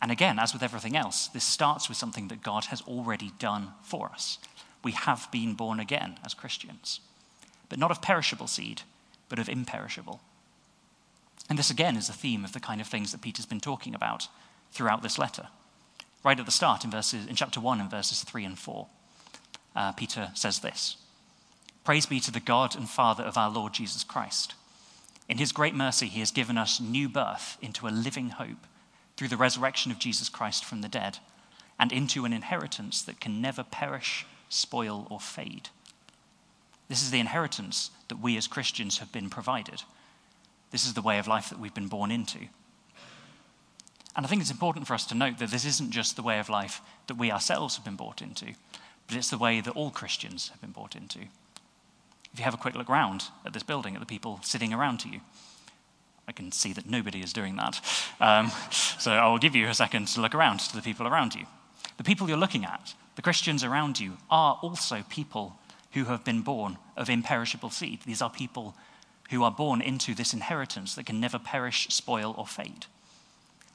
And 0.00 0.10
again, 0.10 0.38
as 0.38 0.54
with 0.54 0.62
everything 0.62 0.96
else, 0.96 1.28
this 1.28 1.44
starts 1.44 1.90
with 1.90 1.98
something 1.98 2.28
that 2.28 2.42
God 2.42 2.64
has 2.66 2.80
already 2.80 3.32
done 3.38 3.74
for 3.82 4.08
us. 4.08 4.38
We 4.82 4.92
have 4.92 5.28
been 5.30 5.52
born 5.52 5.78
again 5.78 6.18
as 6.24 6.32
Christians, 6.32 7.00
but 7.68 7.78
not 7.78 7.90
of 7.90 8.00
perishable 8.00 8.46
seed, 8.46 8.80
but 9.28 9.38
of 9.38 9.46
imperishable. 9.46 10.22
And 11.50 11.58
this 11.58 11.70
again 11.70 11.98
is 11.98 12.08
a 12.08 12.14
theme 12.14 12.42
of 12.42 12.54
the 12.54 12.58
kind 12.60 12.80
of 12.80 12.86
things 12.86 13.12
that 13.12 13.20
Peter's 13.20 13.44
been 13.44 13.60
talking 13.60 13.94
about 13.94 14.28
throughout 14.72 15.02
this 15.02 15.18
letter. 15.18 15.48
Right 16.24 16.40
at 16.40 16.46
the 16.46 16.52
start, 16.52 16.84
in, 16.84 16.90
verses, 16.90 17.26
in 17.26 17.36
chapter 17.36 17.60
1, 17.60 17.82
in 17.82 17.90
verses 17.90 18.22
3 18.22 18.46
and 18.46 18.58
4, 18.58 18.86
uh, 19.76 19.92
Peter 19.92 20.30
says 20.32 20.60
this 20.60 20.96
Praise 21.86 22.04
be 22.04 22.20
to 22.20 22.30
the 22.30 22.40
God 22.40 22.76
and 22.76 22.86
Father 22.86 23.24
of 23.24 23.38
our 23.38 23.48
Lord 23.48 23.72
Jesus 23.72 24.04
Christ 24.04 24.52
in 25.28 25.38
his 25.38 25.52
great 25.52 25.74
mercy, 25.74 26.06
he 26.06 26.20
has 26.20 26.30
given 26.30 26.56
us 26.56 26.80
new 26.80 27.08
birth 27.08 27.58
into 27.60 27.88
a 27.88 27.90
living 27.90 28.30
hope 28.30 28.66
through 29.16 29.28
the 29.28 29.36
resurrection 29.36 29.90
of 29.90 29.98
Jesus 29.98 30.28
Christ 30.28 30.64
from 30.64 30.82
the 30.82 30.88
dead 30.88 31.18
and 31.78 31.92
into 31.92 32.24
an 32.24 32.32
inheritance 32.32 33.02
that 33.02 33.20
can 33.20 33.40
never 33.40 33.64
perish, 33.64 34.24
spoil, 34.48 35.06
or 35.10 35.18
fade. 35.18 35.68
This 36.88 37.02
is 37.02 37.10
the 37.10 37.18
inheritance 37.18 37.90
that 38.08 38.20
we 38.20 38.36
as 38.36 38.46
Christians 38.46 38.98
have 38.98 39.10
been 39.10 39.28
provided. 39.28 39.82
This 40.70 40.86
is 40.86 40.94
the 40.94 41.02
way 41.02 41.18
of 41.18 41.26
life 41.26 41.50
that 41.50 41.58
we've 41.58 41.74
been 41.74 41.88
born 41.88 42.12
into. 42.12 42.38
And 44.14 44.24
I 44.24 44.28
think 44.28 44.40
it's 44.40 44.50
important 44.50 44.86
for 44.86 44.94
us 44.94 45.06
to 45.06 45.14
note 45.14 45.38
that 45.38 45.50
this 45.50 45.64
isn't 45.64 45.90
just 45.90 46.14
the 46.14 46.22
way 46.22 46.38
of 46.38 46.48
life 46.48 46.80
that 47.08 47.18
we 47.18 47.32
ourselves 47.32 47.76
have 47.76 47.84
been 47.84 47.96
brought 47.96 48.22
into, 48.22 48.54
but 49.08 49.16
it's 49.16 49.30
the 49.30 49.38
way 49.38 49.60
that 49.60 49.74
all 49.74 49.90
Christians 49.90 50.50
have 50.50 50.60
been 50.60 50.70
brought 50.70 50.94
into 50.94 51.26
if 52.36 52.40
you 52.40 52.44
have 52.44 52.52
a 52.52 52.58
quick 52.58 52.74
look 52.74 52.90
around 52.90 53.24
at 53.46 53.54
this 53.54 53.62
building, 53.62 53.94
at 53.94 54.00
the 54.00 54.06
people 54.06 54.38
sitting 54.42 54.74
around 54.74 55.00
to 55.00 55.08
you, 55.08 55.20
I 56.28 56.32
can 56.32 56.52
see 56.52 56.74
that 56.74 56.84
nobody 56.84 57.22
is 57.22 57.32
doing 57.32 57.56
that. 57.56 57.80
Um, 58.20 58.52
so 58.70 59.12
I 59.12 59.26
will 59.26 59.38
give 59.38 59.56
you 59.56 59.68
a 59.68 59.74
second 59.74 60.08
to 60.08 60.20
look 60.20 60.34
around 60.34 60.60
to 60.60 60.76
the 60.76 60.82
people 60.82 61.06
around 61.06 61.34
you. 61.34 61.46
The 61.96 62.04
people 62.04 62.28
you're 62.28 62.36
looking 62.36 62.66
at, 62.66 62.92
the 63.14 63.22
Christians 63.22 63.64
around 63.64 63.98
you, 63.98 64.18
are 64.30 64.58
also 64.60 65.02
people 65.08 65.58
who 65.92 66.04
have 66.04 66.24
been 66.24 66.42
born 66.42 66.76
of 66.94 67.08
imperishable 67.08 67.70
seed. 67.70 68.00
These 68.04 68.20
are 68.20 68.28
people 68.28 68.74
who 69.30 69.42
are 69.42 69.50
born 69.50 69.80
into 69.80 70.14
this 70.14 70.34
inheritance 70.34 70.94
that 70.94 71.06
can 71.06 71.18
never 71.18 71.38
perish, 71.38 71.88
spoil, 71.88 72.34
or 72.36 72.46
fade. 72.46 72.84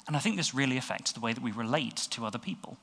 And 0.05 0.15
I 0.15 0.19
think 0.19 0.37
this 0.37 0.53
really 0.53 0.77
affects 0.77 1.11
the 1.13 1.19
way 1.19 1.33
that 1.33 1.41
we 1.41 1.51
relate 1.51 1.95
to 2.11 2.27
other 2.27 2.37
people. 2.37 2.77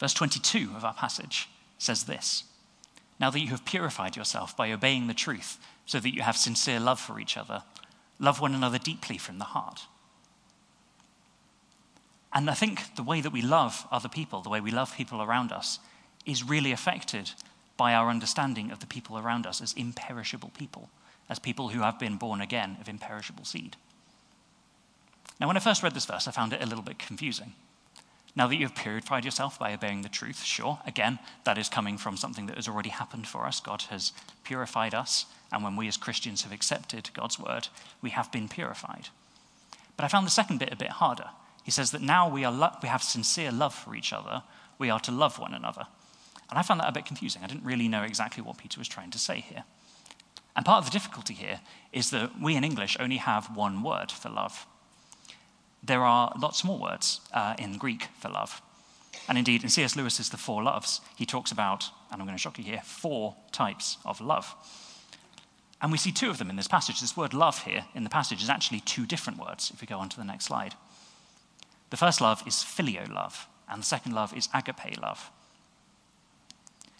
Verse 0.00 0.14
22 0.14 0.70
of 0.74 0.82
our 0.82 0.94
passage 0.94 1.50
says 1.76 2.04
this 2.04 2.44
now 3.22 3.30
that 3.30 3.40
you 3.40 3.50
have 3.50 3.64
purified 3.64 4.16
yourself 4.16 4.56
by 4.56 4.72
obeying 4.72 5.06
the 5.06 5.14
truth, 5.14 5.58
so 5.86 6.00
that 6.00 6.12
you 6.12 6.22
have 6.22 6.36
sincere 6.36 6.80
love 6.80 6.98
for 6.98 7.20
each 7.20 7.36
other, 7.36 7.62
love 8.18 8.40
one 8.40 8.52
another 8.52 8.78
deeply 8.78 9.16
from 9.16 9.38
the 9.38 9.44
heart. 9.44 9.86
And 12.32 12.50
I 12.50 12.54
think 12.54 12.96
the 12.96 13.02
way 13.04 13.20
that 13.20 13.32
we 13.32 13.40
love 13.40 13.86
other 13.92 14.08
people, 14.08 14.42
the 14.42 14.48
way 14.48 14.60
we 14.60 14.72
love 14.72 14.96
people 14.96 15.22
around 15.22 15.52
us, 15.52 15.78
is 16.26 16.42
really 16.42 16.72
affected 16.72 17.30
by 17.76 17.94
our 17.94 18.10
understanding 18.10 18.72
of 18.72 18.80
the 18.80 18.86
people 18.88 19.16
around 19.16 19.46
us 19.46 19.60
as 19.60 19.72
imperishable 19.74 20.50
people, 20.58 20.90
as 21.28 21.38
people 21.38 21.68
who 21.68 21.82
have 21.82 22.00
been 22.00 22.16
born 22.16 22.40
again 22.40 22.76
of 22.80 22.88
imperishable 22.88 23.44
seed. 23.44 23.76
Now, 25.38 25.46
when 25.46 25.56
I 25.56 25.60
first 25.60 25.84
read 25.84 25.94
this 25.94 26.06
verse, 26.06 26.26
I 26.26 26.32
found 26.32 26.52
it 26.52 26.62
a 26.62 26.66
little 26.66 26.82
bit 26.82 26.98
confusing. 26.98 27.52
Now 28.34 28.46
that 28.46 28.56
you 28.56 28.66
have 28.66 28.74
purified 28.74 29.24
yourself 29.24 29.58
by 29.58 29.74
obeying 29.74 30.02
the 30.02 30.08
truth, 30.08 30.42
sure, 30.42 30.78
again, 30.86 31.18
that 31.44 31.58
is 31.58 31.68
coming 31.68 31.98
from 31.98 32.16
something 32.16 32.46
that 32.46 32.56
has 32.56 32.66
already 32.66 32.88
happened 32.88 33.26
for 33.26 33.44
us. 33.44 33.60
God 33.60 33.82
has 33.90 34.12
purified 34.42 34.94
us, 34.94 35.26
and 35.52 35.62
when 35.62 35.76
we 35.76 35.86
as 35.86 35.98
Christians 35.98 36.42
have 36.42 36.52
accepted 36.52 37.10
God's 37.12 37.38
word, 37.38 37.68
we 38.00 38.10
have 38.10 38.32
been 38.32 38.48
purified. 38.48 39.08
But 39.96 40.04
I 40.04 40.08
found 40.08 40.26
the 40.26 40.30
second 40.30 40.58
bit 40.58 40.72
a 40.72 40.76
bit 40.76 40.90
harder. 40.90 41.28
He 41.62 41.70
says 41.70 41.90
that 41.90 42.00
now 42.00 42.28
we, 42.28 42.44
are 42.44 42.52
lo- 42.52 42.76
we 42.82 42.88
have 42.88 43.02
sincere 43.02 43.52
love 43.52 43.74
for 43.74 43.94
each 43.94 44.12
other, 44.12 44.42
we 44.78 44.88
are 44.88 45.00
to 45.00 45.12
love 45.12 45.38
one 45.38 45.52
another. 45.52 45.86
And 46.48 46.58
I 46.58 46.62
found 46.62 46.80
that 46.80 46.88
a 46.88 46.92
bit 46.92 47.06
confusing. 47.06 47.42
I 47.44 47.46
didn't 47.46 47.64
really 47.64 47.88
know 47.88 48.02
exactly 48.02 48.42
what 48.42 48.58
Peter 48.58 48.80
was 48.80 48.88
trying 48.88 49.10
to 49.10 49.18
say 49.18 49.40
here. 49.40 49.64
And 50.56 50.66
part 50.66 50.78
of 50.78 50.84
the 50.86 50.90
difficulty 50.90 51.34
here 51.34 51.60
is 51.92 52.10
that 52.10 52.40
we 52.40 52.56
in 52.56 52.64
English 52.64 52.96
only 52.98 53.16
have 53.18 53.56
one 53.56 53.82
word 53.82 54.10
for 54.10 54.28
love 54.28 54.66
there 55.82 56.02
are 56.02 56.32
lots 56.38 56.64
more 56.64 56.78
words 56.78 57.20
uh, 57.32 57.54
in 57.58 57.78
Greek 57.78 58.08
for 58.18 58.28
love. 58.28 58.62
And 59.28 59.38
indeed, 59.38 59.62
in 59.62 59.68
C.S. 59.68 59.96
Lewis's 59.96 60.30
The 60.30 60.36
Four 60.36 60.62
Loves, 60.62 61.00
he 61.16 61.26
talks 61.26 61.52
about, 61.52 61.84
and 62.10 62.20
I'm 62.20 62.26
going 62.26 62.36
to 62.36 62.42
shock 62.42 62.58
you 62.58 62.64
here, 62.64 62.82
four 62.84 63.36
types 63.52 63.98
of 64.04 64.20
love. 64.20 64.54
And 65.80 65.90
we 65.90 65.98
see 65.98 66.12
two 66.12 66.30
of 66.30 66.38
them 66.38 66.50
in 66.50 66.56
this 66.56 66.68
passage. 66.68 67.00
This 67.00 67.16
word 67.16 67.34
love 67.34 67.64
here 67.64 67.84
in 67.94 68.04
the 68.04 68.10
passage 68.10 68.42
is 68.42 68.48
actually 68.48 68.80
two 68.80 69.06
different 69.06 69.38
words, 69.38 69.70
if 69.74 69.80
we 69.80 69.86
go 69.86 69.98
on 69.98 70.08
to 70.08 70.16
the 70.16 70.24
next 70.24 70.46
slide. 70.46 70.74
The 71.90 71.96
first 71.96 72.20
love 72.20 72.42
is 72.46 72.54
phileo 72.54 73.12
love, 73.12 73.46
and 73.68 73.82
the 73.82 73.86
second 73.86 74.12
love 74.12 74.36
is 74.36 74.48
agape 74.54 75.00
love. 75.00 75.30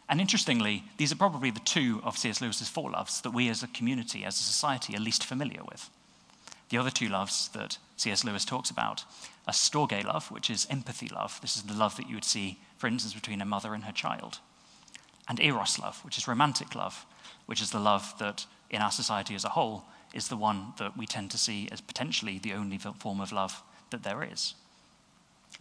And 0.09 0.21
interestingly, 0.21 0.85
these 0.99 1.13
are 1.13 1.17
probably 1.17 1.51
the 1.51 1.61
two 1.61 2.01
of 2.05 2.19
C.S. 2.19 2.41
Lewis's 2.41 2.69
four 2.69 2.91
loves 2.91 3.21
that 3.23 3.31
we 3.31 3.49
as 3.49 3.63
a 3.63 3.69
community, 3.69 4.25
as 4.25 4.39
a 4.39 4.43
society, 4.43 4.95
are 4.95 5.01
least 5.01 5.25
familiar 5.25 5.63
with. 5.65 5.89
The 6.69 6.79
other 6.79 6.91
two 6.91 7.09
loves 7.09 7.49
that 7.51 7.79
C.S. 8.03 8.25
Lewis 8.25 8.45
talks 8.45 8.69
about 8.69 9.05
a 9.47 9.53
storge 9.53 10.05
love, 10.05 10.29
which 10.31 10.51
is 10.51 10.67
empathy 10.69 11.09
love. 11.09 11.41
This 11.41 11.57
is 11.57 11.63
the 11.63 11.75
love 11.75 11.97
that 11.97 12.09
you 12.09 12.17
would 12.17 12.25
see, 12.25 12.59
for 12.77 12.89
instance, 12.89 13.15
between 13.15 13.41
a 13.41 13.47
mother 13.47 13.75
and 13.75 13.85
her 13.85 13.93
child. 13.93 14.41
And 15.29 15.39
eros 15.39 15.79
love, 15.79 16.05
which 16.05 16.19
is 16.19 16.27
romantic 16.27 16.75
love, 16.75 17.07
which 17.47 17.63
is 17.63 17.71
the 17.71 17.79
love 17.79 18.15
that 18.19 18.47
in 18.71 18.83
our 18.83 18.91
society 18.91 19.37
as 19.37 19.45
a 19.45 19.51
whole 19.51 19.85
is 20.13 20.27
the 20.27 20.37
one 20.37 20.73
that 20.79 20.97
we 20.97 21.07
tend 21.07 21.31
to 21.31 21.39
see 21.39 21.69
as 21.71 21.81
potentially 21.81 22.41
the 22.41 22.55
only 22.55 22.77
form 22.77 23.21
of 23.21 23.31
love 23.31 23.63
that 23.91 24.03
there 24.03 24.25
is. 24.25 24.55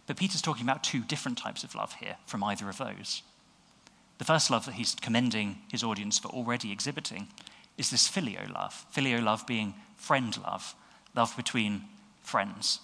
But 0.08 0.16
Peter's 0.16 0.42
talking 0.42 0.64
about 0.64 0.82
two 0.82 1.02
different 1.02 1.38
types 1.38 1.62
of 1.62 1.76
love 1.76 1.94
here 2.00 2.16
from 2.26 2.42
either 2.42 2.68
of 2.68 2.78
those. 2.78 3.22
The 4.18 4.24
first 4.24 4.50
love 4.50 4.66
that 4.66 4.74
he's 4.74 4.96
commending 4.96 5.58
his 5.70 5.84
audience 5.84 6.18
for 6.18 6.28
already 6.28 6.72
exhibiting 6.72 7.28
is 7.78 7.90
this 7.90 8.08
filial 8.08 8.50
love, 8.52 8.84
filial 8.90 9.22
love 9.22 9.46
being 9.46 9.74
friend 9.96 10.36
love, 10.42 10.74
love 11.14 11.36
between 11.36 11.84
friends. 12.32 12.80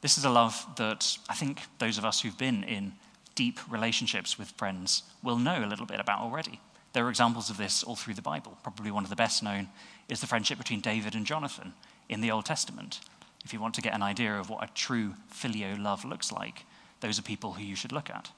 This 0.00 0.16
is 0.16 0.24
a 0.24 0.30
love 0.30 0.66
that 0.76 1.18
I 1.28 1.34
think 1.34 1.60
those 1.78 1.98
of 1.98 2.04
us 2.06 2.22
who've 2.22 2.38
been 2.38 2.64
in 2.64 2.94
deep 3.34 3.60
relationships 3.70 4.38
with 4.38 4.48
friends 4.52 5.02
will 5.22 5.36
know 5.36 5.62
a 5.62 5.68
little 5.68 5.84
bit 5.84 6.00
about 6.00 6.20
already. 6.20 6.58
There 6.94 7.04
are 7.04 7.10
examples 7.10 7.50
of 7.50 7.58
this 7.58 7.84
all 7.84 7.94
through 7.94 8.14
the 8.14 8.22
Bible. 8.22 8.56
Probably 8.62 8.90
one 8.90 9.04
of 9.04 9.10
the 9.10 9.16
best 9.16 9.42
known 9.42 9.68
is 10.08 10.22
the 10.22 10.26
friendship 10.26 10.56
between 10.56 10.80
David 10.80 11.14
and 11.14 11.26
Jonathan 11.26 11.74
in 12.08 12.22
the 12.22 12.30
Old 12.30 12.46
Testament. 12.46 13.00
If 13.44 13.52
you 13.52 13.60
want 13.60 13.74
to 13.74 13.82
get 13.82 13.94
an 13.94 14.02
idea 14.02 14.34
of 14.38 14.48
what 14.48 14.64
a 14.64 14.72
true 14.74 15.12
filial 15.28 15.78
love 15.78 16.02
looks 16.02 16.32
like, 16.32 16.64
those 17.00 17.18
are 17.18 17.22
people 17.22 17.52
who 17.52 17.62
you 17.62 17.76
should 17.76 17.92
look 17.92 18.08
at. 18.08 18.30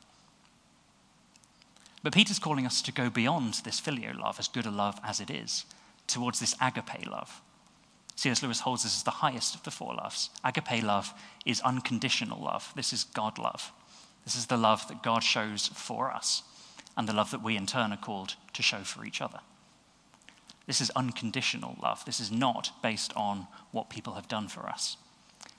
But 2.02 2.14
Peter's 2.14 2.40
calling 2.40 2.66
us 2.66 2.82
to 2.82 2.92
go 2.92 3.10
beyond 3.10 3.54
this 3.64 3.78
filial 3.78 4.18
love, 4.18 4.40
as 4.40 4.48
good 4.48 4.66
a 4.66 4.72
love 4.72 4.98
as 5.04 5.20
it 5.20 5.30
is, 5.30 5.66
towards 6.08 6.40
this 6.40 6.56
agape 6.60 7.06
love, 7.06 7.40
C.S. 8.16 8.42
Lewis 8.42 8.60
holds 8.60 8.84
this 8.84 8.96
as 8.96 9.02
the 9.02 9.10
highest 9.10 9.54
of 9.54 9.62
the 9.64 9.70
four 9.70 9.94
loves. 9.94 10.30
Agape 10.44 10.82
love 10.82 11.12
is 11.44 11.60
unconditional 11.60 12.40
love. 12.40 12.72
This 12.76 12.92
is 12.92 13.04
God 13.04 13.38
love. 13.38 13.72
This 14.24 14.36
is 14.36 14.46
the 14.46 14.56
love 14.56 14.86
that 14.88 15.02
God 15.02 15.22
shows 15.22 15.68
for 15.68 16.10
us 16.10 16.42
and 16.96 17.08
the 17.08 17.12
love 17.12 17.30
that 17.30 17.42
we 17.42 17.56
in 17.56 17.66
turn 17.66 17.92
are 17.92 17.98
called 17.98 18.36
to 18.52 18.62
show 18.62 18.80
for 18.80 19.04
each 19.04 19.20
other. 19.20 19.40
This 20.66 20.80
is 20.80 20.90
unconditional 20.96 21.76
love. 21.82 22.04
This 22.04 22.20
is 22.20 22.30
not 22.32 22.70
based 22.82 23.12
on 23.16 23.48
what 23.72 23.90
people 23.90 24.14
have 24.14 24.28
done 24.28 24.48
for 24.48 24.68
us. 24.68 24.96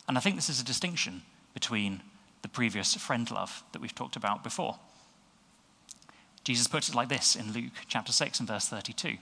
And 0.08 0.18
I 0.18 0.22
think 0.22 0.36
this 0.36 0.50
is 0.50 0.62
a 0.62 0.66
distinction 0.66 1.22
between 1.54 2.02
the 2.42 2.48
previous 2.48 2.96
friend 2.96 3.30
love 3.30 3.64
that 3.72 3.82
we've 3.82 3.94
talked 3.94 4.16
about 4.16 4.44
before. 4.44 4.78
Jesus 6.44 6.68
puts 6.68 6.90
it 6.90 6.96
like 6.96 7.10
this 7.10 7.36
in 7.36 7.54
Luke 7.54 7.74
chapter 7.88 8.12
6 8.12 8.40
and 8.40 8.48
verse 8.48 8.68
32. 8.68 9.18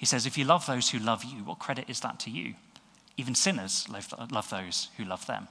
He 0.00 0.06
says, 0.06 0.24
If 0.24 0.38
you 0.38 0.46
love 0.46 0.64
those 0.64 0.88
who 0.88 0.98
love 0.98 1.24
you, 1.24 1.44
what 1.44 1.58
credit 1.58 1.84
is 1.90 2.00
that 2.00 2.18
to 2.20 2.30
you? 2.30 2.54
Even 3.18 3.34
sinners 3.34 3.86
love, 3.86 4.48
those 4.48 4.88
who 4.96 5.04
love 5.04 5.26
them. 5.26 5.46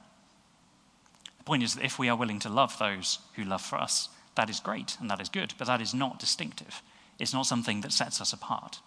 The 1.38 1.44
point 1.44 1.62
is 1.62 1.76
that 1.76 1.86
if 1.86 2.00
we 2.00 2.10
are 2.10 2.16
willing 2.16 2.40
to 2.40 2.50
love 2.50 2.76
those 2.80 3.20
who 3.36 3.44
love 3.44 3.62
for 3.62 3.78
us, 3.78 4.10
that 4.34 4.50
is 4.50 4.60
great 4.60 4.98
and 5.00 5.08
that 5.12 5.22
is 5.22 5.30
good, 5.30 5.54
but 5.60 5.68
that 5.68 5.82
is 5.82 5.94
not 5.94 6.18
distinctive. 6.18 6.82
It's 7.20 7.32
not 7.32 7.46
something 7.46 7.82
that 7.82 7.94
sets 7.94 8.20
us 8.20 8.34
apart. 8.34 8.80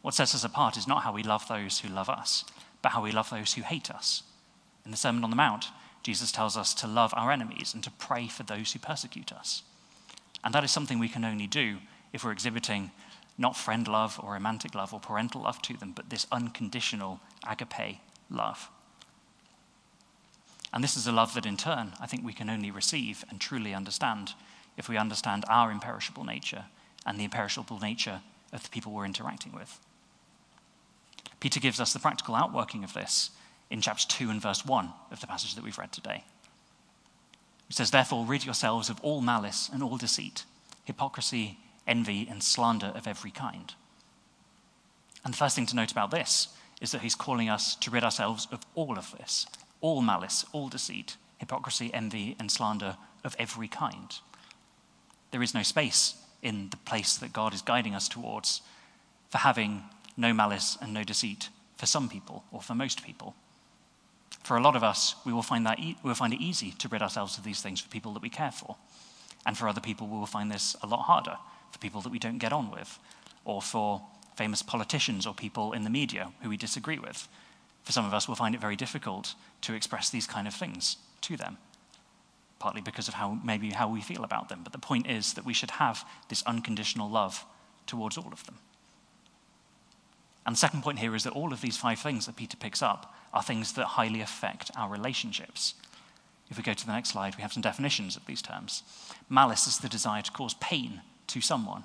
What 0.00 0.14
sets 0.14 0.34
us 0.34 0.42
apart 0.42 0.76
is 0.76 0.88
not 0.88 1.04
how 1.04 1.12
we 1.12 1.22
love 1.22 1.46
those 1.46 1.78
who 1.78 1.88
love 1.88 2.08
us, 2.08 2.44
but 2.82 2.90
how 2.90 3.04
we 3.04 3.12
love 3.12 3.30
those 3.30 3.54
who 3.54 3.62
hate 3.62 3.88
us. 3.88 4.24
In 4.84 4.90
the 4.90 4.96
Sermon 4.96 5.22
on 5.22 5.30
the 5.30 5.36
Mount, 5.36 5.66
Jesus 6.02 6.32
tells 6.32 6.56
us 6.56 6.74
to 6.74 6.88
love 6.88 7.14
our 7.16 7.30
enemies 7.30 7.72
and 7.72 7.84
to 7.84 7.90
pray 7.92 8.26
for 8.26 8.42
those 8.42 8.72
who 8.72 8.80
persecute 8.80 9.32
us. 9.32 9.62
And 10.42 10.52
that 10.52 10.64
is 10.64 10.72
something 10.72 10.98
we 10.98 11.08
can 11.08 11.24
only 11.24 11.46
do 11.46 11.76
if 12.12 12.24
we're 12.24 12.32
exhibiting 12.32 12.90
not 13.38 13.56
friend 13.56 13.88
love 13.88 14.20
or 14.22 14.32
romantic 14.32 14.74
love 14.74 14.92
or 14.92 15.00
parental 15.00 15.42
love 15.42 15.60
to 15.62 15.76
them, 15.76 15.92
but 15.94 16.10
this 16.10 16.26
unconditional 16.30 17.20
agape 17.48 17.98
love. 18.30 18.70
And 20.72 20.82
this 20.82 20.96
is 20.96 21.06
a 21.06 21.12
love 21.12 21.34
that, 21.34 21.46
in 21.46 21.56
turn, 21.56 21.92
I 22.00 22.06
think 22.06 22.24
we 22.24 22.32
can 22.32 22.48
only 22.48 22.70
receive 22.70 23.24
and 23.28 23.40
truly 23.40 23.74
understand 23.74 24.32
if 24.76 24.88
we 24.88 24.96
understand 24.96 25.44
our 25.48 25.70
imperishable 25.70 26.24
nature 26.24 26.64
and 27.04 27.18
the 27.18 27.24
imperishable 27.24 27.78
nature 27.78 28.20
of 28.52 28.62
the 28.62 28.70
people 28.70 28.92
we're 28.92 29.04
interacting 29.04 29.52
with. 29.52 29.78
Peter 31.40 31.60
gives 31.60 31.80
us 31.80 31.92
the 31.92 31.98
practical 31.98 32.34
outworking 32.34 32.84
of 32.84 32.94
this 32.94 33.30
in 33.68 33.80
chapter 33.80 34.06
2 34.06 34.30
and 34.30 34.40
verse 34.40 34.64
1 34.64 34.92
of 35.10 35.20
the 35.20 35.26
passage 35.26 35.54
that 35.54 35.64
we've 35.64 35.78
read 35.78 35.92
today. 35.92 36.24
It 37.68 37.76
says, 37.76 37.90
Therefore, 37.90 38.24
rid 38.24 38.44
yourselves 38.44 38.88
of 38.88 39.00
all 39.00 39.20
malice 39.20 39.68
and 39.72 39.82
all 39.82 39.96
deceit, 39.96 40.44
hypocrisy, 40.84 41.58
envy, 41.86 42.26
and 42.30 42.42
slander 42.42 42.92
of 42.94 43.06
every 43.06 43.30
kind. 43.30 43.74
And 45.24 45.34
the 45.34 45.38
first 45.38 45.56
thing 45.56 45.66
to 45.66 45.76
note 45.76 45.92
about 45.92 46.10
this 46.10 46.48
is 46.80 46.90
that 46.90 47.02
he's 47.02 47.14
calling 47.14 47.48
us 47.48 47.76
to 47.76 47.90
rid 47.90 48.04
ourselves 48.04 48.48
of 48.50 48.60
all 48.74 48.98
of 48.98 49.12
this 49.12 49.46
all 49.80 50.00
malice, 50.00 50.46
all 50.52 50.68
deceit, 50.68 51.16
hypocrisy, 51.38 51.92
envy, 51.92 52.36
and 52.38 52.52
slander 52.52 52.96
of 53.24 53.34
every 53.36 53.66
kind. 53.66 54.14
There 55.32 55.42
is 55.42 55.54
no 55.54 55.64
space 55.64 56.14
in 56.40 56.70
the 56.70 56.76
place 56.76 57.16
that 57.16 57.32
God 57.32 57.52
is 57.52 57.62
guiding 57.62 57.92
us 57.92 58.08
towards 58.08 58.62
for 59.28 59.38
having 59.38 59.82
no 60.16 60.32
malice 60.32 60.78
and 60.80 60.94
no 60.94 61.02
deceit 61.02 61.48
for 61.76 61.86
some 61.86 62.08
people 62.08 62.44
or 62.52 62.62
for 62.62 62.76
most 62.76 63.04
people. 63.04 63.34
For 64.44 64.56
a 64.56 64.62
lot 64.62 64.76
of 64.76 64.84
us, 64.84 65.16
we 65.26 65.32
will 65.32 65.42
find 65.42 65.66
that 65.66 65.80
e- 65.80 65.96
we 66.04 66.08
will 66.08 66.14
find 66.14 66.32
it 66.32 66.40
easy 66.40 66.70
to 66.78 66.88
rid 66.88 67.02
ourselves 67.02 67.36
of 67.38 67.42
these 67.44 67.60
things 67.60 67.80
for 67.80 67.88
people 67.88 68.12
that 68.12 68.22
we 68.22 68.30
care 68.30 68.52
for. 68.52 68.76
And 69.44 69.58
for 69.58 69.66
other 69.68 69.80
people, 69.80 70.06
we 70.06 70.18
will 70.18 70.26
find 70.26 70.48
this 70.48 70.76
a 70.80 70.86
lot 70.86 71.02
harder 71.02 71.38
for 71.72 71.78
people 71.78 72.00
that 72.02 72.12
we 72.12 72.18
don't 72.18 72.38
get 72.38 72.52
on 72.52 72.70
with, 72.70 72.98
or 73.44 73.60
for 73.60 74.02
famous 74.36 74.62
politicians 74.62 75.26
or 75.26 75.34
people 75.34 75.72
in 75.72 75.84
the 75.84 75.90
media 75.90 76.30
who 76.42 76.48
we 76.48 76.56
disagree 76.56 76.98
with. 76.98 77.28
For 77.82 77.92
some 77.92 78.04
of 78.04 78.14
us, 78.14 78.28
we'll 78.28 78.36
find 78.36 78.54
it 78.54 78.60
very 78.60 78.76
difficult 78.76 79.34
to 79.62 79.74
express 79.74 80.10
these 80.10 80.26
kind 80.26 80.46
of 80.46 80.54
things 80.54 80.96
to 81.22 81.36
them, 81.36 81.58
partly 82.58 82.80
because 82.80 83.08
of 83.08 83.14
how 83.14 83.38
maybe 83.44 83.70
how 83.70 83.88
we 83.88 84.00
feel 84.00 84.24
about 84.24 84.48
them. 84.48 84.60
But 84.62 84.72
the 84.72 84.78
point 84.78 85.08
is 85.10 85.34
that 85.34 85.44
we 85.44 85.54
should 85.54 85.72
have 85.72 86.04
this 86.28 86.42
unconditional 86.44 87.10
love 87.10 87.44
towards 87.86 88.16
all 88.16 88.32
of 88.32 88.44
them. 88.46 88.58
And 90.46 90.54
the 90.54 90.60
second 90.60 90.82
point 90.82 90.98
here 90.98 91.14
is 91.14 91.24
that 91.24 91.34
all 91.34 91.52
of 91.52 91.60
these 91.60 91.76
five 91.76 92.00
things 92.00 92.26
that 92.26 92.36
Peter 92.36 92.56
picks 92.56 92.82
up 92.82 93.14
are 93.32 93.42
things 93.42 93.72
that 93.74 93.86
highly 93.86 94.20
affect 94.20 94.70
our 94.76 94.90
relationships. 94.90 95.74
If 96.50 96.56
we 96.56 96.62
go 96.62 96.74
to 96.74 96.86
the 96.86 96.92
next 96.92 97.10
slide, 97.10 97.36
we 97.36 97.42
have 97.42 97.52
some 97.52 97.62
definitions 97.62 98.16
of 98.16 98.26
these 98.26 98.42
terms. 98.42 98.82
Malice 99.28 99.66
is 99.66 99.78
the 99.78 99.88
desire 99.88 100.22
to 100.22 100.32
cause 100.32 100.54
pain 100.54 101.00
to 101.28 101.40
someone, 101.40 101.84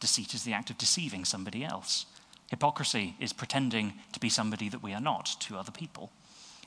deceit 0.00 0.34
is 0.34 0.44
the 0.44 0.52
act 0.52 0.70
of 0.70 0.78
deceiving 0.78 1.24
somebody 1.24 1.64
else. 1.64 2.06
Hypocrisy 2.48 3.16
is 3.18 3.32
pretending 3.32 3.94
to 4.12 4.20
be 4.20 4.28
somebody 4.28 4.68
that 4.68 4.82
we 4.82 4.92
are 4.92 5.00
not 5.00 5.26
to 5.40 5.56
other 5.56 5.72
people. 5.72 6.10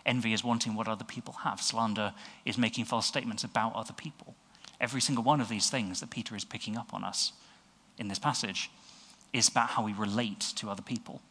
Envy 0.05 0.33
is 0.33 0.43
wanting 0.43 0.73
what 0.73 0.87
other 0.87 1.03
people 1.03 1.33
have. 1.43 1.61
Slander 1.61 2.13
is 2.45 2.57
making 2.57 2.85
false 2.85 3.05
statements 3.05 3.43
about 3.43 3.75
other 3.75 3.93
people. 3.93 4.35
Every 4.79 5.01
single 5.01 5.23
one 5.23 5.41
of 5.41 5.49
these 5.49 5.69
things 5.69 5.99
that 5.99 6.09
Peter 6.09 6.35
is 6.35 6.45
picking 6.45 6.77
up 6.77 6.93
on 6.93 7.03
us 7.03 7.33
in 7.97 8.07
this 8.07 8.19
passage 8.19 8.71
is 9.33 9.47
about 9.47 9.69
how 9.71 9.83
we 9.83 9.93
relate 9.93 10.39
to 10.55 10.69
other 10.69 10.81
people. 10.81 11.21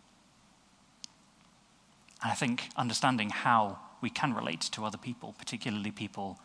And 2.23 2.31
I 2.31 2.35
think 2.35 2.69
understanding 2.77 3.31
how 3.31 3.79
we 4.01 4.11
can 4.11 4.35
relate 4.35 4.61
to 4.61 4.85
other 4.85 4.99
people, 4.99 5.35
particularly 5.39 5.91
people 5.91 6.39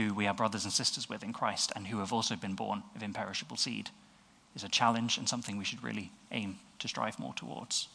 who 0.00 0.14
we 0.14 0.26
are 0.26 0.34
brothers 0.34 0.64
and 0.64 0.72
sisters 0.72 1.08
with 1.08 1.22
in 1.22 1.32
Christ 1.32 1.72
and 1.76 1.86
who 1.86 1.98
have 1.98 2.12
also 2.12 2.36
been 2.36 2.54
born 2.54 2.82
of 2.94 3.02
imperishable 3.02 3.56
seed, 3.56 3.90
is 4.54 4.64
a 4.64 4.68
challenge 4.68 5.18
and 5.18 5.28
something 5.28 5.56
we 5.56 5.64
should 5.64 5.82
really 5.82 6.10
aim 6.32 6.58
to 6.78 6.88
strive 6.88 7.18
more 7.18 7.34
towards. 7.34 7.88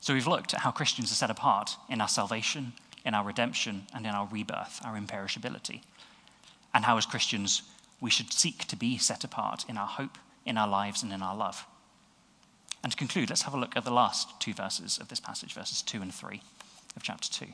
So 0.00 0.12
we've 0.12 0.26
looked 0.26 0.52
at 0.52 0.60
how 0.60 0.70
Christians 0.70 1.10
are 1.10 1.16
set 1.16 1.30
apart 1.30 1.76
in 1.88 2.00
our 2.00 2.08
salvation, 2.08 2.74
in 3.04 3.14
our 3.14 3.24
redemption, 3.24 3.86
and 3.94 4.06
in 4.06 4.12
our 4.12 4.28
rebirth, 4.30 4.80
our 4.84 4.98
imperishability, 4.98 5.80
and 6.74 6.84
how 6.84 6.98
as 6.98 7.06
Christians 7.06 7.62
we 8.00 8.10
should 8.10 8.32
seek 8.32 8.66
to 8.66 8.76
be 8.76 8.98
set 8.98 9.24
apart 9.24 9.64
in 9.68 9.78
our 9.78 9.86
hope, 9.86 10.18
in 10.44 10.58
our 10.58 10.68
lives, 10.68 11.02
and 11.02 11.12
in 11.12 11.22
our 11.22 11.34
love. 11.34 11.66
And 12.82 12.92
to 12.92 12.98
conclude, 12.98 13.30
let's 13.30 13.42
have 13.42 13.54
a 13.54 13.58
look 13.58 13.76
at 13.76 13.84
the 13.84 13.90
last 13.90 14.38
two 14.40 14.52
verses 14.52 14.98
of 14.98 15.08
this 15.08 15.20
passage, 15.20 15.54
verses 15.54 15.80
2 15.80 16.02
and 16.02 16.12
3 16.12 16.42
of 16.96 17.02
chapter 17.02 17.30
2. 17.30 17.46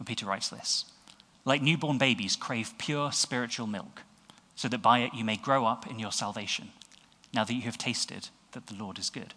When 0.00 0.06
Peter 0.06 0.24
writes 0.24 0.48
this 0.48 0.86
Like 1.44 1.60
newborn 1.60 1.98
babies, 1.98 2.34
crave 2.34 2.72
pure 2.78 3.12
spiritual 3.12 3.66
milk, 3.66 4.02
so 4.56 4.66
that 4.66 4.80
by 4.80 5.00
it 5.00 5.12
you 5.12 5.24
may 5.24 5.36
grow 5.36 5.66
up 5.66 5.86
in 5.86 5.98
your 5.98 6.10
salvation, 6.10 6.70
now 7.34 7.44
that 7.44 7.52
you 7.52 7.62
have 7.62 7.76
tasted 7.76 8.30
that 8.52 8.66
the 8.66 8.74
Lord 8.74 8.98
is 8.98 9.10
good. 9.10 9.34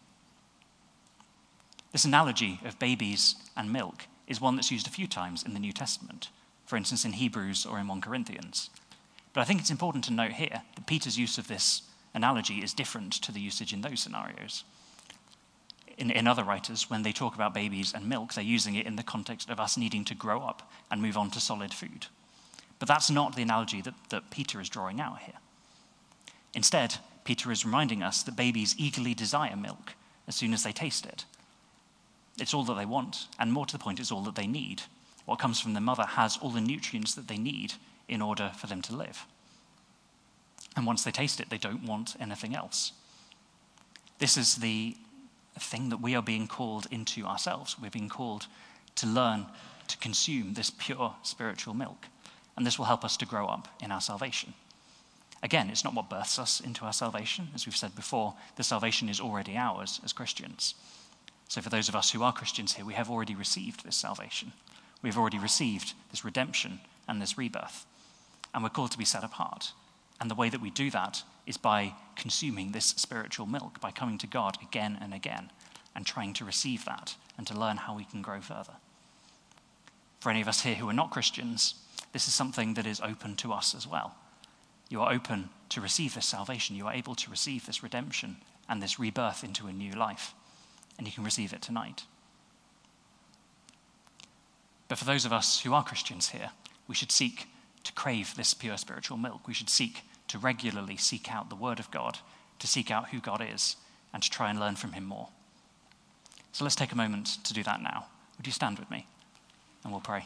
This 1.91 2.05
analogy 2.05 2.61
of 2.63 2.79
babies 2.79 3.35
and 3.57 3.73
milk 3.73 4.07
is 4.25 4.39
one 4.39 4.55
that's 4.55 4.71
used 4.71 4.87
a 4.87 4.91
few 4.91 5.05
times 5.05 5.43
in 5.43 5.53
the 5.53 5.59
New 5.59 5.73
Testament, 5.73 6.29
for 6.65 6.77
instance, 6.77 7.03
in 7.03 7.11
Hebrews 7.11 7.65
or 7.65 7.77
in 7.77 7.89
1 7.89 7.99
Corinthians. 7.99 8.69
But 9.33 9.41
I 9.41 9.43
think 9.43 9.59
it's 9.59 9.69
important 9.69 10.05
to 10.05 10.13
note 10.13 10.31
here 10.31 10.61
that 10.75 10.87
Peter's 10.87 11.19
use 11.19 11.37
of 11.37 11.49
this 11.49 11.81
analogy 12.13 12.63
is 12.63 12.73
different 12.73 13.11
to 13.11 13.33
the 13.33 13.41
usage 13.41 13.73
in 13.73 13.81
those 13.81 13.99
scenarios. 13.99 14.63
In, 15.97 16.09
in, 16.09 16.27
other 16.27 16.43
writers, 16.43 16.89
when 16.89 17.03
they 17.03 17.11
talk 17.11 17.35
about 17.35 17.53
babies 17.53 17.93
and 17.93 18.09
milk, 18.09 18.33
they're 18.33 18.43
using 18.43 18.75
it 18.75 18.87
in 18.87 18.95
the 18.95 19.03
context 19.03 19.49
of 19.49 19.59
us 19.59 19.77
needing 19.77 20.03
to 20.05 20.15
grow 20.15 20.41
up 20.41 20.71
and 20.89 21.01
move 21.01 21.17
on 21.17 21.29
to 21.31 21.39
solid 21.39 21.73
food. 21.73 22.07
But 22.79 22.87
that's 22.87 23.11
not 23.11 23.35
the 23.35 23.43
analogy 23.43 23.81
that, 23.81 23.93
that 24.09 24.31
Peter 24.31 24.59
is 24.59 24.69
drawing 24.69 24.99
out 24.99 25.19
here. 25.19 25.35
Instead, 26.53 26.95
Peter 27.23 27.51
is 27.51 27.65
reminding 27.65 28.03
us 28.03 28.23
that 28.23 28.35
babies 28.35 28.75
eagerly 28.77 29.13
desire 29.13 29.55
milk 29.55 29.93
as 30.27 30.35
soon 30.35 30.53
as 30.53 30.63
they 30.63 30.71
taste 30.71 31.05
it. 31.05 31.25
It's 32.39 32.53
all 32.53 32.63
that 32.65 32.75
they 32.75 32.85
want, 32.85 33.27
and 33.39 33.53
more 33.53 33.65
to 33.65 33.73
the 33.73 33.83
point, 33.83 33.99
it's 33.99 34.11
all 34.11 34.23
that 34.23 34.35
they 34.35 34.47
need. 34.47 34.81
What 35.25 35.39
comes 35.39 35.59
from 35.59 35.73
their 35.73 35.81
mother 35.81 36.03
has 36.03 36.37
all 36.37 36.49
the 36.49 36.61
nutrients 36.61 37.13
that 37.15 37.27
they 37.27 37.37
need 37.37 37.73
in 38.07 38.21
order 38.21 38.51
for 38.57 38.67
them 38.67 38.81
to 38.83 38.95
live. 38.95 39.25
And 40.75 40.85
once 40.85 41.03
they 41.03 41.11
taste 41.11 41.39
it, 41.39 41.49
they 41.49 41.57
don't 41.57 41.85
want 41.85 42.15
anything 42.19 42.55
else. 42.55 42.93
This 44.17 44.37
is 44.37 44.55
the 44.55 44.95
thing 45.59 45.89
that 45.89 46.01
we 46.01 46.15
are 46.15 46.21
being 46.21 46.47
called 46.47 46.87
into 46.91 47.25
ourselves. 47.25 47.77
We're 47.79 47.89
being 47.89 48.09
called 48.09 48.47
to 48.95 49.07
learn 49.07 49.45
to 49.87 49.97
consume 49.97 50.53
this 50.53 50.69
pure 50.69 51.15
spiritual 51.23 51.73
milk. 51.73 52.07
And 52.55 52.65
this 52.65 52.77
will 52.77 52.85
help 52.85 53.03
us 53.03 53.17
to 53.17 53.25
grow 53.25 53.47
up 53.47 53.67
in 53.81 53.91
our 53.91 54.01
salvation. 54.01 54.53
Again, 55.41 55.69
it's 55.69 55.83
not 55.83 55.93
what 55.93 56.09
births 56.09 56.39
us 56.39 56.61
into 56.61 56.85
our 56.85 56.93
salvation. 56.93 57.49
As 57.53 57.65
we've 57.65 57.75
said 57.75 57.95
before, 57.95 58.35
the 58.55 58.63
salvation 58.63 59.09
is 59.09 59.19
already 59.19 59.57
ours 59.57 59.99
as 60.03 60.13
Christians. 60.13 60.75
So, 61.49 61.61
for 61.61 61.69
those 61.69 61.89
of 61.89 61.95
us 61.95 62.11
who 62.11 62.23
are 62.23 62.31
Christians 62.31 62.73
here, 62.73 62.85
we 62.85 62.93
have 62.93 63.09
already 63.09 63.35
received 63.35 63.83
this 63.83 63.97
salvation. 63.97 64.53
We've 65.01 65.17
already 65.17 65.37
received 65.37 65.93
this 66.11 66.23
redemption 66.23 66.79
and 67.07 67.21
this 67.21 67.37
rebirth. 67.37 67.85
And 68.53 68.63
we're 68.63 68.69
called 68.69 68.91
to 68.91 68.97
be 68.97 69.05
set 69.05 69.23
apart. 69.23 69.73
And 70.21 70.31
the 70.31 70.35
way 70.35 70.49
that 70.49 70.61
we 70.61 70.69
do 70.69 70.89
that 70.91 71.23
is 71.45 71.57
by 71.57 71.93
consuming 72.15 72.71
this 72.71 72.85
spiritual 72.85 73.45
milk, 73.45 73.79
by 73.81 73.91
coming 73.91 74.17
to 74.19 74.27
God 74.27 74.57
again 74.61 74.97
and 75.01 75.13
again 75.13 75.51
and 75.95 76.05
trying 76.05 76.33
to 76.33 76.45
receive 76.45 76.85
that 76.85 77.15
and 77.37 77.45
to 77.47 77.57
learn 77.57 77.77
how 77.77 77.95
we 77.95 78.05
can 78.05 78.21
grow 78.21 78.41
further. 78.41 78.73
For 80.19 80.29
any 80.29 80.41
of 80.41 80.47
us 80.47 80.61
here 80.61 80.75
who 80.75 80.89
are 80.89 80.93
not 80.93 81.11
Christians, 81.11 81.75
this 82.13 82.27
is 82.27 82.33
something 82.33 82.75
that 82.75 82.85
is 82.85 83.01
open 83.01 83.35
to 83.37 83.51
us 83.51 83.75
as 83.75 83.87
well. 83.87 84.15
You 84.89 85.01
are 85.01 85.11
open 85.11 85.49
to 85.69 85.81
receive 85.81 86.13
this 86.13 86.25
salvation. 86.25 86.75
You 86.75 86.87
are 86.87 86.93
able 86.93 87.15
to 87.15 87.29
receive 87.29 87.65
this 87.65 87.83
redemption 87.83 88.37
and 88.69 88.81
this 88.81 88.99
rebirth 88.99 89.43
into 89.43 89.67
a 89.67 89.73
new 89.73 89.93
life. 89.93 90.33
And 90.97 91.07
you 91.07 91.13
can 91.13 91.23
receive 91.23 91.51
it 91.53 91.61
tonight. 91.61 92.03
But 94.87 94.97
for 94.97 95.05
those 95.05 95.25
of 95.25 95.33
us 95.33 95.61
who 95.61 95.73
are 95.73 95.83
Christians 95.83 96.29
here, 96.29 96.51
we 96.87 96.95
should 96.95 97.11
seek 97.11 97.47
to 97.83 97.91
crave 97.93 98.35
this 98.35 98.53
pure 98.53 98.77
spiritual 98.77 99.17
milk. 99.17 99.47
We 99.47 99.53
should 99.53 99.69
seek 99.69 100.03
to 100.33 100.39
regularly 100.39 100.97
seek 100.97 101.31
out 101.31 101.51
the 101.51 101.55
Word 101.55 101.79
of 101.79 101.91
God, 101.91 102.17
to 102.57 102.65
seek 102.65 102.89
out 102.89 103.09
who 103.09 103.19
God 103.19 103.45
is, 103.47 103.75
and 104.11 104.23
to 104.23 104.31
try 104.31 104.49
and 104.49 104.59
learn 104.59 104.75
from 104.75 104.93
Him 104.93 105.05
more. 105.05 105.29
So 106.53 106.63
let's 106.63 106.75
take 106.75 106.91
a 106.91 106.97
moment 106.97 107.37
to 107.43 107.53
do 107.53 107.61
that 107.61 107.83
now. 107.83 108.07
Would 108.37 108.47
you 108.47 108.51
stand 108.51 108.79
with 108.79 108.89
me? 108.89 109.05
And 109.83 109.93
we'll 109.93 110.01
pray. 110.01 110.25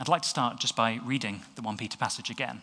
I'd 0.00 0.08
like 0.08 0.22
to 0.22 0.28
start 0.28 0.58
just 0.58 0.74
by 0.74 0.98
reading 1.04 1.42
the 1.54 1.62
1 1.62 1.76
Peter 1.76 1.96
passage 1.96 2.28
again. 2.28 2.62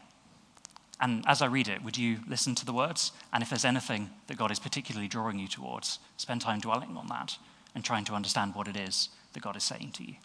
And 1.00 1.24
as 1.26 1.42
I 1.42 1.46
read 1.46 1.70
it, 1.70 1.86
would 1.86 1.98
you 1.98 2.20
listen 2.28 2.54
to 2.56 2.66
the 2.66 2.74
words? 2.74 3.14
And 3.32 3.42
if 3.42 3.48
there's 3.50 3.64
anything 3.64 4.10
that 4.28 4.38
God 4.38 4.52
is 4.52 4.60
particularly 4.60 5.08
drawing 5.08 5.40
you 5.40 5.48
towards, 5.48 6.00
spend 6.18 6.42
time 6.42 6.60
dwelling 6.60 6.98
on 6.98 7.08
that 7.08 7.38
and 7.74 7.82
trying 7.82 8.04
to 8.04 8.14
understand 8.14 8.56
what 8.56 8.68
it 8.68 8.76
is 8.76 9.08
that 9.32 9.42
God 9.42 9.56
is 9.56 9.64
saying 9.64 9.94
to 9.94 10.04
you. 10.04 10.16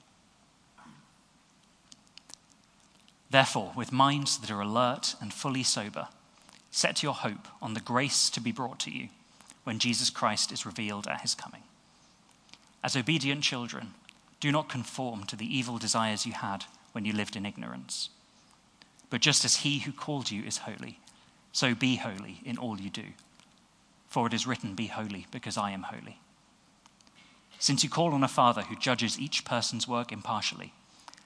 Therefore, 3.37 3.75
with 3.77 3.92
minds 3.92 4.38
that 4.38 4.51
are 4.51 4.62
alert 4.62 5.14
and 5.20 5.31
fully 5.31 5.62
sober, 5.62 6.09
set 6.70 7.03
your 7.03 7.12
hope 7.12 7.49
on 7.61 7.75
the 7.75 7.83
grace 7.83 8.31
to 8.31 8.40
be 8.40 8.51
brought 8.51 8.79
to 8.79 8.90
you 8.90 9.11
when 9.62 9.79
Jesus 9.79 10.09
Christ 10.09 10.51
is 10.53 10.64
revealed 10.64 11.07
at 11.07 11.20
his 11.20 11.35
coming. 11.35 11.64
As 12.83 12.96
obedient 12.96 13.42
children, 13.42 13.92
do 14.40 14.51
not 14.51 14.70
conform 14.70 15.25
to 15.25 15.37
the 15.37 15.55
evil 15.55 15.77
desires 15.77 16.25
you 16.25 16.33
had 16.33 16.64
when 16.92 17.05
you 17.05 17.12
lived 17.12 17.37
in 17.37 17.44
ignorance. 17.44 18.09
But 19.11 19.20
just 19.20 19.44
as 19.44 19.57
he 19.57 19.81
who 19.81 19.92
called 19.92 20.31
you 20.31 20.42
is 20.42 20.64
holy, 20.64 20.99
so 21.53 21.75
be 21.75 21.96
holy 21.96 22.40
in 22.42 22.57
all 22.57 22.81
you 22.81 22.88
do. 22.88 23.09
For 24.07 24.27
it 24.27 24.33
is 24.33 24.46
written, 24.46 24.75
Be 24.75 24.87
holy, 24.87 25.27
because 25.31 25.59
I 25.59 25.72
am 25.72 25.83
holy. 25.83 26.20
Since 27.59 27.85
you 27.85 27.90
call 27.90 28.14
on 28.14 28.25
a 28.25 28.29
Father 28.29 28.62
who 28.62 28.77
judges 28.77 29.20
each 29.20 29.44
person's 29.44 29.87
work 29.87 30.11
impartially, 30.11 30.72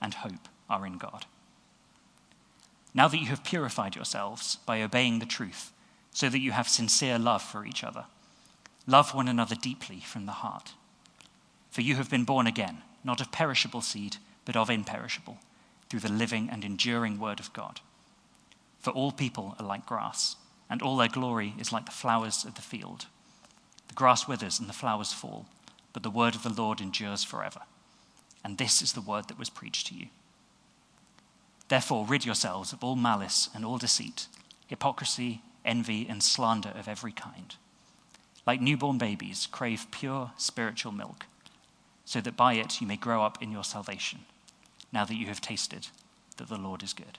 and 0.00 0.14
hope 0.14 0.48
are 0.68 0.86
in 0.86 0.98
God. 0.98 1.26
Now 2.94 3.08
that 3.08 3.18
you 3.18 3.26
have 3.26 3.44
purified 3.44 3.94
yourselves 3.94 4.56
by 4.66 4.82
obeying 4.82 5.18
the 5.18 5.26
truth, 5.26 5.72
so 6.12 6.28
that 6.28 6.40
you 6.40 6.52
have 6.52 6.68
sincere 6.68 7.18
love 7.18 7.42
for 7.42 7.64
each 7.64 7.84
other, 7.84 8.06
love 8.86 9.14
one 9.14 9.28
another 9.28 9.54
deeply 9.54 10.00
from 10.00 10.26
the 10.26 10.32
heart. 10.32 10.72
For 11.70 11.82
you 11.82 11.96
have 11.96 12.10
been 12.10 12.24
born 12.24 12.46
again, 12.46 12.82
not 13.04 13.20
of 13.20 13.30
perishable 13.30 13.82
seed, 13.82 14.16
but 14.44 14.56
of 14.56 14.70
imperishable, 14.70 15.38
through 15.88 16.00
the 16.00 16.12
living 16.12 16.48
and 16.50 16.64
enduring 16.64 17.20
word 17.20 17.40
of 17.40 17.52
God. 17.52 17.80
For 18.80 18.90
all 18.90 19.12
people 19.12 19.54
are 19.58 19.66
like 19.66 19.86
grass, 19.86 20.36
and 20.70 20.82
all 20.82 20.96
their 20.96 21.08
glory 21.08 21.54
is 21.58 21.72
like 21.72 21.86
the 21.86 21.92
flowers 21.92 22.44
of 22.44 22.54
the 22.54 22.62
field. 22.62 23.06
The 23.88 23.94
grass 23.94 24.26
withers 24.26 24.58
and 24.58 24.68
the 24.68 24.74
flowers 24.74 25.12
fall 25.12 25.46
but 25.92 26.02
the 26.02 26.10
word 26.10 26.34
of 26.34 26.42
the 26.42 26.62
Lord 26.62 26.80
endures 26.80 27.24
forever. 27.24 27.62
And 28.48 28.56
this 28.56 28.80
is 28.80 28.94
the 28.94 29.02
word 29.02 29.28
that 29.28 29.38
was 29.38 29.50
preached 29.50 29.88
to 29.88 29.94
you. 29.94 30.06
Therefore, 31.68 32.06
rid 32.06 32.24
yourselves 32.24 32.72
of 32.72 32.82
all 32.82 32.96
malice 32.96 33.50
and 33.54 33.62
all 33.62 33.76
deceit, 33.76 34.26
hypocrisy, 34.68 35.42
envy, 35.66 36.06
and 36.08 36.22
slander 36.22 36.70
of 36.70 36.88
every 36.88 37.12
kind. 37.12 37.56
Like 38.46 38.62
newborn 38.62 38.96
babies, 38.96 39.46
crave 39.52 39.86
pure 39.90 40.30
spiritual 40.38 40.92
milk, 40.92 41.26
so 42.06 42.22
that 42.22 42.38
by 42.38 42.54
it 42.54 42.80
you 42.80 42.86
may 42.86 42.96
grow 42.96 43.22
up 43.22 43.42
in 43.42 43.52
your 43.52 43.64
salvation, 43.64 44.20
now 44.94 45.04
that 45.04 45.16
you 45.16 45.26
have 45.26 45.42
tasted 45.42 45.88
that 46.38 46.48
the 46.48 46.56
Lord 46.56 46.82
is 46.82 46.94
good. 46.94 47.18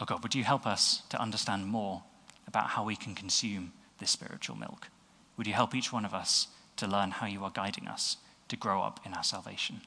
Oh 0.00 0.06
God, 0.06 0.22
would 0.22 0.34
you 0.34 0.44
help 0.44 0.66
us 0.66 1.02
to 1.10 1.20
understand 1.20 1.66
more 1.66 2.02
about 2.46 2.68
how 2.68 2.82
we 2.82 2.96
can 2.96 3.14
consume 3.14 3.74
this 3.98 4.10
spiritual 4.10 4.56
milk? 4.56 4.88
Would 5.36 5.46
you 5.46 5.52
help 5.52 5.74
each 5.74 5.92
one 5.92 6.06
of 6.06 6.14
us 6.14 6.46
to 6.76 6.86
learn 6.86 7.10
how 7.10 7.26
you 7.26 7.44
are 7.44 7.50
guiding 7.50 7.86
us 7.86 8.16
to 8.48 8.56
grow 8.56 8.82
up 8.82 9.00
in 9.04 9.14
our 9.14 9.24
salvation? 9.24 9.80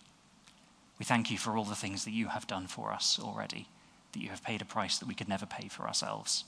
We 1.00 1.06
thank 1.06 1.32
you 1.32 1.38
for 1.38 1.58
all 1.58 1.66
the 1.66 1.76
things 1.76 2.06
that 2.06 2.12
you 2.12 2.28
have 2.28 2.48
done 2.48 2.68
for 2.68 2.92
us 2.92 3.20
already, 3.22 3.68
that 4.12 4.22
you 4.22 4.30
have 4.30 4.44
paid 4.44 4.62
a 4.62 4.66
price 4.66 5.00
that 5.00 5.08
we 5.08 5.16
could 5.16 5.30
never 5.30 5.46
pay 5.46 5.68
for 5.68 5.88
ourselves. 5.88 6.44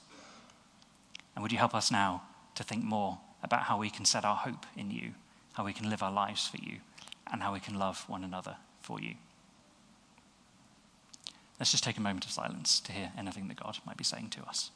And 1.36 1.42
would 1.42 1.52
you 1.52 1.58
help 1.58 1.74
us 1.74 1.92
now 1.92 2.24
to 2.56 2.64
think 2.64 2.84
more 2.84 3.20
about 3.42 3.64
how 3.64 3.80
we 3.80 3.90
can 3.90 4.06
set 4.06 4.26
our 4.26 4.36
hope 4.36 4.66
in 4.78 4.92
you, 4.92 5.14
how 5.54 5.66
we 5.66 5.74
can 5.74 5.90
live 5.90 6.04
our 6.04 6.12
lives 6.12 6.48
for 6.48 6.58
you, 6.58 6.78
and 7.32 7.42
how 7.42 7.54
we 7.54 7.60
can 7.60 7.80
love 7.80 8.04
one 8.08 8.24
another 8.24 8.58
for 8.80 9.00
you? 9.02 9.16
Let's 11.60 11.72
just 11.72 11.84
take 11.84 11.98
a 11.98 12.02
moment 12.02 12.26
of 12.26 12.32
silence 12.32 12.80
to 12.82 12.92
hear 12.92 13.12
anything 13.18 13.48
that 13.48 13.58
God 13.62 13.78
might 13.86 13.98
be 13.98 14.04
saying 14.04 14.30
to 14.32 14.44
us. 14.44 14.72